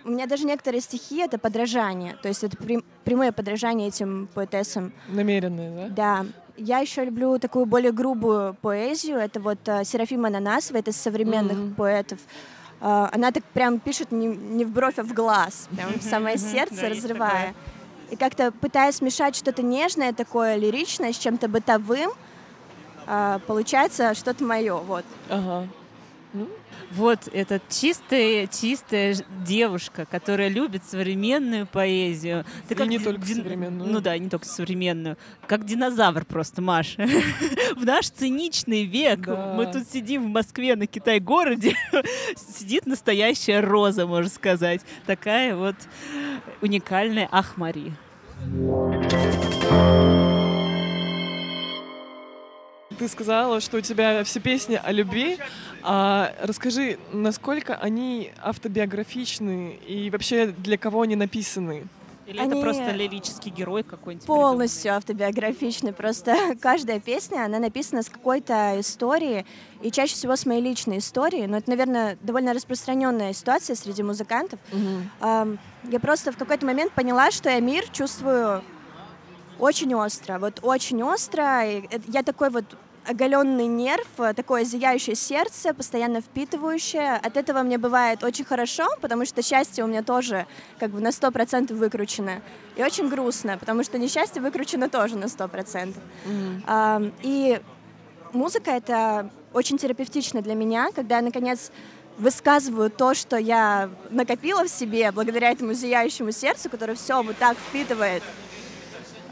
[0.05, 4.93] У меня даже некоторые стихи— это подражание, то есть это прям- прямое подражание этим поэтессам.
[5.09, 6.23] Намеренные, да?
[6.23, 6.27] Да.
[6.57, 9.17] Я еще люблю такую более грубую поэзию.
[9.17, 11.75] Это вот э, Серафима Ананасова, это из современных Мгм.
[11.75, 12.19] поэтов.
[12.83, 16.37] А, она так прям пишет не, не в бровь, а в глаз, прям в самое
[16.39, 17.55] сердце разрывая.
[18.11, 22.11] И как-то пытаясь смешать что-то нежное такое, лиричное, с чем-то бытовым,
[23.07, 24.77] а, получается что-то мое.
[24.77, 25.05] Вот.
[25.31, 25.67] Ага.
[26.91, 32.45] Вот это чистая, чистая девушка, которая любит современную поэзию.
[32.69, 33.91] Ты И не ди- только дин- современную.
[33.91, 35.17] Ну да, не только современную.
[35.47, 37.07] Как динозавр просто, Маша.
[37.77, 39.55] В наш циничный век Да.
[39.57, 41.77] мы тут сидим в Москве на Китай-городе,
[42.37, 44.81] сидит настоящая роза, можно сказать.
[45.07, 45.77] Такая вот
[46.61, 47.93] уникальная Ахмари.
[53.01, 55.39] Ты сказала, что у тебя все песни о любви.
[55.83, 61.87] А расскажи, насколько они автобиографичны и вообще для кого они написаны?
[62.27, 64.27] Или это Они просто лирический герой какой-нибудь?
[64.27, 65.95] полностью автобиографичны.
[65.95, 69.47] Просто каждая песня, она написана с какой-то истории,
[69.81, 71.47] и чаще всего с моей личной истории.
[71.47, 74.61] Но это, наверное, довольно распространенная ситуация среди музыкантов.
[75.21, 78.63] Ам, Я просто в какой-то момент поняла, что я мир чувствую
[79.59, 80.39] очень остро.
[80.39, 81.65] Вот очень остро.
[81.67, 82.65] И это- я такой вот
[83.11, 87.17] оголенный нерв, э, такое зияющее сердце, постоянно впитывающее.
[87.17, 90.47] От этого мне бывает очень хорошо, потому что счастье у меня тоже
[90.79, 92.41] как бы на 100% выкручено.
[92.77, 95.95] И очень грустно, потому что несчастье выкручено тоже на 100%.
[96.67, 97.61] Ам, И
[98.33, 101.73] музыка— это очень терапевтично для меня, когда я, наконец,
[102.17, 107.57] высказываю то, что я накопила в себе благодаря этому зияющему сердцу, которое все вот так
[107.57, 108.23] впитывает.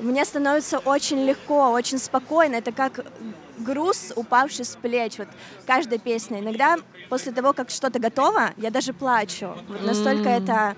[0.01, 2.57] Мне становится очень легко, очень спокойно.
[2.57, 3.05] Это как
[3.59, 5.19] груз, упавший с плеч.
[5.19, 5.29] Вот
[5.67, 6.41] каждая песня.
[6.41, 6.77] Иногда
[7.09, 9.51] после того, как что-то готово, я даже плачу.
[9.69, 10.43] Вот настолько М.
[10.43, 10.77] это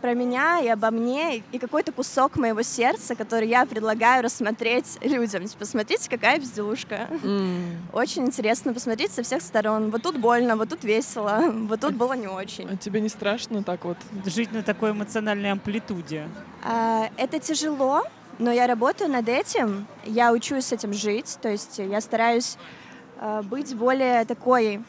[0.00, 5.46] про меня и обо мне, и какой-то кусок моего сердца, который я предлагаю рассмотреть людям.
[5.46, 7.06] Типа, смотрите, какая безделушка.
[7.92, 9.90] Очень интересно посмотреть со всех сторон.
[9.90, 12.66] Вот тут больно, вот тут весело, вот тут было не очень.
[12.72, 13.98] А тебе не страшно так вот?
[14.24, 16.28] Жить на такой эмоциональной амплитуде.
[16.64, 18.02] А, Это тяжело,
[18.40, 22.56] но я работаю над этим, я учусь с этим жить, то есть я стараюсь
[23.18, 24.82] а, быть более такой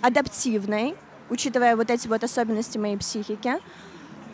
[0.00, 0.96] адаптивной,
[1.28, 3.58] учитывая вот эти вот особенности моей психики.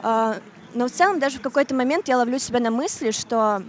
[0.03, 0.37] А,
[0.73, 3.64] Но в целом даже в какой-то момент я ловлю себя на мысли, что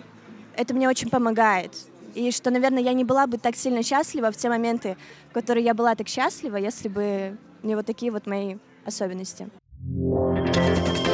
[0.56, 1.76] это мне очень помогает.
[2.14, 4.98] И что, наверное, я не была бы так сильно счастлива в те моменты,
[5.32, 9.50] в которые я была так счастлива, если бы не вот такие вот мои особенности.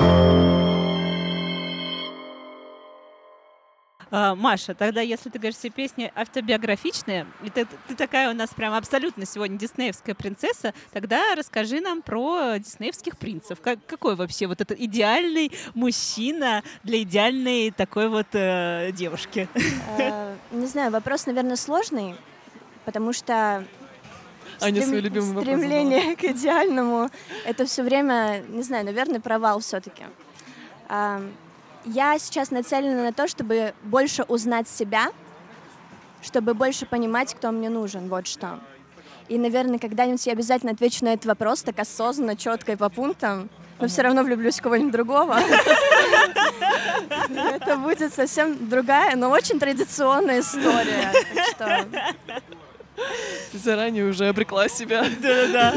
[0.02, 0.57] А,
[4.12, 8.74] Маша, тогда если ты говоришь, все песни автобиографичные, и ты, ты такая у нас прям
[8.74, 13.60] абсолютно сегодня диснеевская принцесса, тогда расскажи нам про диснеевских принцев.
[13.62, 19.49] Как, какой вообще вот этот идеальный мужчина для идеальной такой вот э, девушки?
[19.97, 22.16] Э, Не знаю, вопрос, наверное, сложный,
[22.86, 23.66] потому что
[24.62, 27.10] Аня стрем- свой любимый вопрос стремление к идеальному—
[27.45, 30.03] это все время, не знаю, наверное, провал все-таки.
[31.88, 35.08] Я сейчас нацелена на то, чтобы больше узнать себя,
[36.22, 38.60] чтобы больше понимать, кто мне нужен, вот что.
[39.30, 43.50] И, наверное, когда-нибудь я обязательно отвечу на этот вопрос так осознанно, четко и по пунктам,
[43.80, 45.40] но все равно влюблюсь в кого-нибудь другого.
[47.30, 51.14] Это будет совсем другая, но очень традиционная история.
[53.54, 55.06] Заранее уже обрекла себя.
[55.22, 55.74] Да-да-да.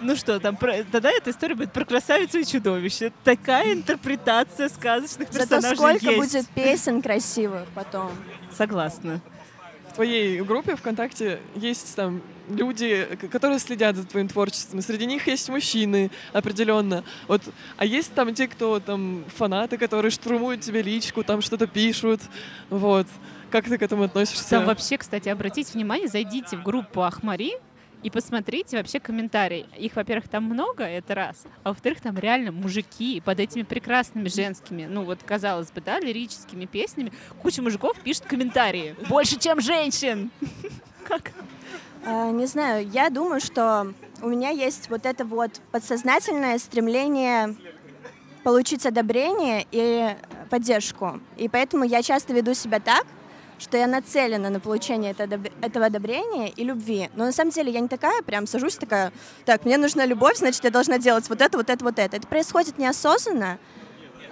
[0.00, 3.12] Ну что, там про- тогда эта история будет про красавицу и чудовище.
[3.24, 6.16] Такая интерпретация сказочных Зато персонажей сколько есть.
[6.18, 8.10] будет песен красивых потом.
[8.56, 9.20] Согласна.
[9.90, 14.80] В твоей группе ВКонтакте есть там люди, которые следят за твоим творчеством.
[14.82, 17.04] Среди них есть мужчины, определенно.
[17.28, 17.42] Вот,
[17.76, 22.20] а есть там те, кто там фанаты, которые штурмуют тебе личку, там что-то пишут.
[22.70, 23.06] Вот.
[23.50, 24.48] Как ты к этому относишься?
[24.50, 27.54] Там вообще, кстати, обратите внимание, зайдите в группу Ахмари
[28.02, 29.66] и посмотрите вообще комментарии.
[29.76, 31.44] Их, во-первых, там много, это раз.
[31.62, 36.66] А во-вторых, там реально мужики под этими прекрасными женскими, ну вот, казалось бы, да, лирическими
[36.66, 38.96] песнями, куча мужиков пишет комментарии.
[39.08, 40.30] Больше, чем женщин!
[41.06, 41.32] Как?
[42.04, 43.92] А, Не знаю, я думаю, что
[44.22, 47.56] у меня есть вот это вот подсознательное стремление
[48.42, 50.14] получить одобрение и
[50.48, 51.20] поддержку.
[51.36, 53.06] И поэтому я часто веду себя так,
[53.60, 57.10] что я нацелена на получение этого одобрения и любви.
[57.14, 59.12] Но на самом деле я не такая, прям сажусь такая,
[59.44, 62.16] так, мне нужна любовь, значит, я должна делать вот это, вот это, вот это.
[62.16, 63.58] Это происходит неосознанно.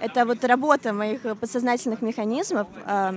[0.01, 2.67] Это вот работа моих подсознательных механизмов.
[2.87, 3.17] А,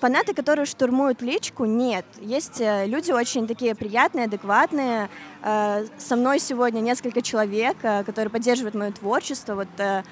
[0.00, 2.04] Фанаты, которые штурмуют личку, нет.
[2.20, 5.08] Есть э, люди очень такие приятные, адекватные.
[5.42, 9.54] Э, Со мной сегодня несколько человек, э, которые поддерживают мое творчество.
[9.54, 10.02] Вот э,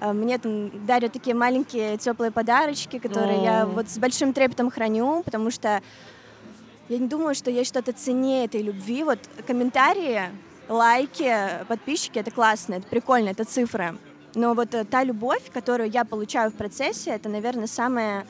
[0.00, 3.66] мне там дарят такие маленькие теплые подарочки, которые я О.
[3.66, 5.82] вот с большим трепетом храню, потому что
[6.88, 9.04] я не думаю, что есть что-то ценнее этой любви.
[9.04, 10.22] Вот комментарии,
[10.68, 11.32] лайки,
[11.68, 13.96] подписчики— это классно, это прикольно, это цифры.
[14.34, 18.26] Но вот э, та любовь, которую я получаю в процессе, это, наверное, самое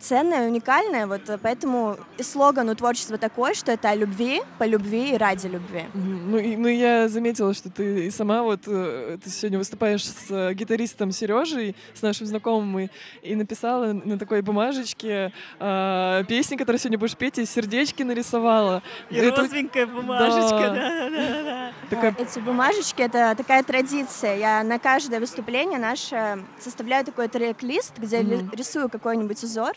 [0.00, 1.06] ценное, уникальное.
[1.06, 5.46] Вот э, поэтому слоган у творчества такой, что это о любви, по любви и ради
[5.46, 5.84] любви.
[5.94, 10.30] Ну, и, ну, я заметила, что ты и сама вот э, ты сегодня выступаешь с
[10.30, 12.88] э, гитаристом Сережей, с нашим знакомым, и,
[13.22, 18.82] и написала на такой бумажечке э, песни, которые сегодня будешь петь, и сердечки нарисовала.
[19.10, 20.74] И Это- розовенькая бумажечка, Да.
[20.74, 21.72] да-да-да.
[21.90, 24.36] Такая- А, Эти бумажечки— это такая традиция.
[24.36, 28.22] Я на каждое выступление наше составляю такой трек-лист, где
[28.52, 29.72] рисую какой-нибудь узор.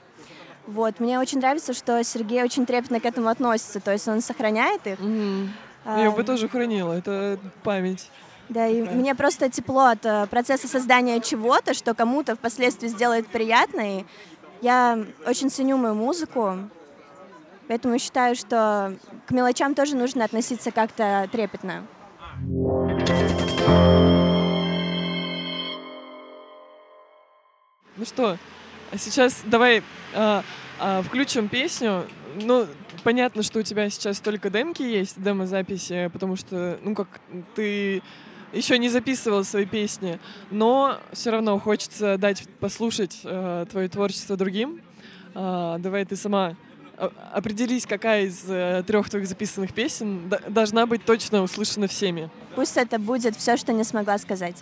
[0.68, 1.00] Вот.
[1.00, 5.00] Мне очень нравится, что Сергей очень трепетно к этому относится, то есть он сохраняет их.
[5.00, 5.54] Мгм.
[5.86, 8.12] А, Я бы тоже хранила, это память.
[8.50, 14.00] Да, и мне просто тепло от э, процесса создания чего-то, что кому-то впоследствии сделает приятно.
[14.00, 14.06] И
[14.62, 16.58] я очень ценю мою музыку,
[17.68, 18.96] поэтому считаю, что
[19.26, 21.84] к мелочам тоже нужно относиться как-то трепетно.
[27.98, 28.38] Ну что,
[28.96, 29.84] сейчас давай
[30.14, 30.44] а,
[30.80, 32.06] а, включим песню.
[32.36, 32.68] Ну,
[33.04, 37.08] понятно, что у тебя сейчас только демки есть, демо-записи, потому что, ну, как
[37.56, 38.04] ты
[38.54, 40.20] еще не записывал свои песни,
[40.52, 44.82] но все равно хочется дать послушать э, твое творчество другим.
[45.34, 46.56] А, давай ты сама
[47.32, 52.30] определись, какая из э, трех твоих записанных песен должна быть точно услышана всеми.
[52.56, 54.56] Пусть это будет все, что не смогла сказать.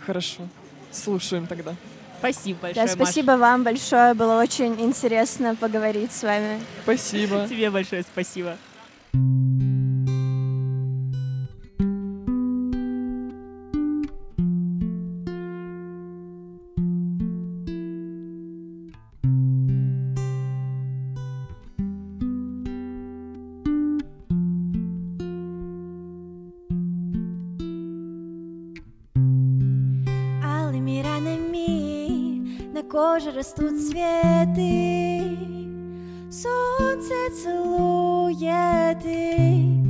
[0.00, 0.42] Хорошо.
[0.92, 1.74] Слушаем тогда.
[2.18, 6.60] Спасибо Да, большое, спасибо вам большое, было очень интересно поговорить с вами.
[6.82, 7.46] Спасибо.
[7.48, 8.56] Тебе большое спасибо.
[33.46, 35.38] Растут цветы
[36.30, 39.86] Солнце целует их.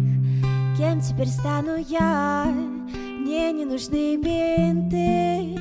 [0.76, 2.44] Кем теперь стану я?
[2.44, 5.58] Мне не нужны бинты.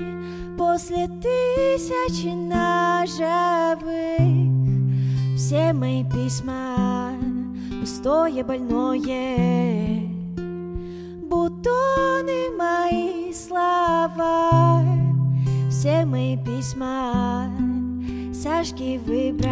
[0.58, 3.86] После тысячи ножевых
[5.38, 7.18] Все мои письма
[7.82, 10.02] Пустое, больное.
[11.30, 14.84] Бутоны мои слова
[15.70, 17.55] Все мои письма
[18.46, 19.50] Сажги выбрать.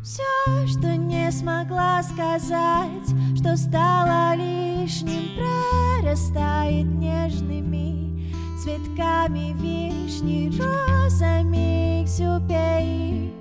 [0.00, 0.22] Все,
[0.68, 8.30] что не смогла сказать Что стало лишним Прорастает нежными
[8.62, 13.32] Цветками вишни Розами экзюпери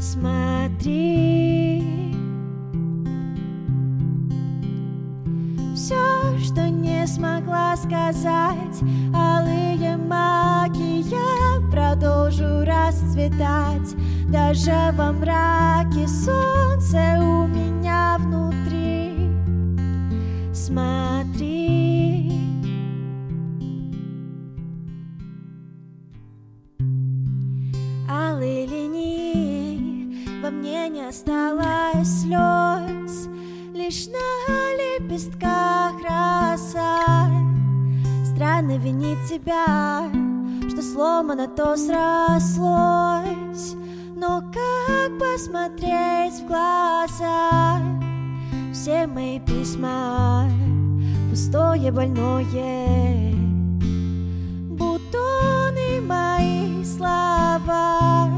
[0.00, 1.19] Смотри
[7.50, 8.80] не смогла сказать
[9.14, 9.76] Алые
[11.10, 13.94] Я продолжу расцветать.
[14.28, 19.30] Даже во мраке Солнце у меня внутри.
[20.54, 22.32] Смотри.
[28.08, 33.28] Алые линии Во мне не осталось слез
[33.74, 37.39] Лишь на лепестках роса
[38.40, 40.08] Странно винить тебя
[40.70, 43.74] Что сломано, то срослось.
[44.16, 47.78] Но как посмотреть в глаза?
[48.72, 50.48] Все мои письма
[51.28, 53.34] Пустое, больное.
[54.70, 58.30] Бутоны мои слова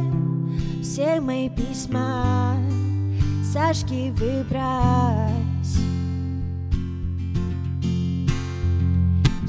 [0.83, 2.57] Все мои письма
[3.53, 5.52] Сажки выбрать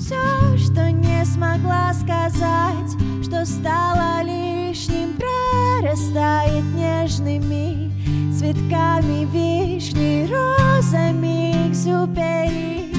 [0.05, 2.91] Все, что не смогла сказать
[3.23, 7.89] Что стало лишним Прорастает нежными
[8.37, 12.93] Цветками вишни Розами экзюпери.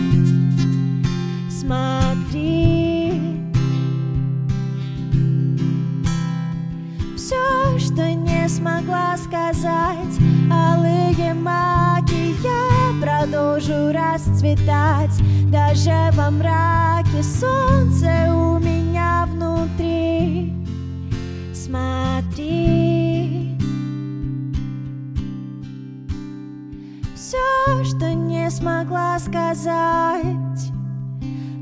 [1.51, 3.21] Смотри.
[7.19, 10.17] Все, что не смогла сказать
[10.51, 12.74] Алые маки Я
[13.05, 15.13] продолжу расцветать.
[15.51, 20.53] Даже во мраке Солнце у меня внутри.
[21.53, 23.59] Смотри.
[27.15, 30.73] Все, что не смогла сказать.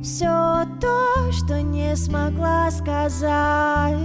[0.02, 4.00] Все то, что не смогла сказать.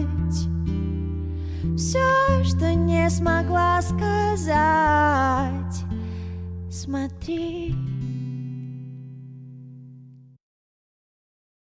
[1.75, 5.86] Все, что не смогла сказать.
[6.77, 7.73] Смотри.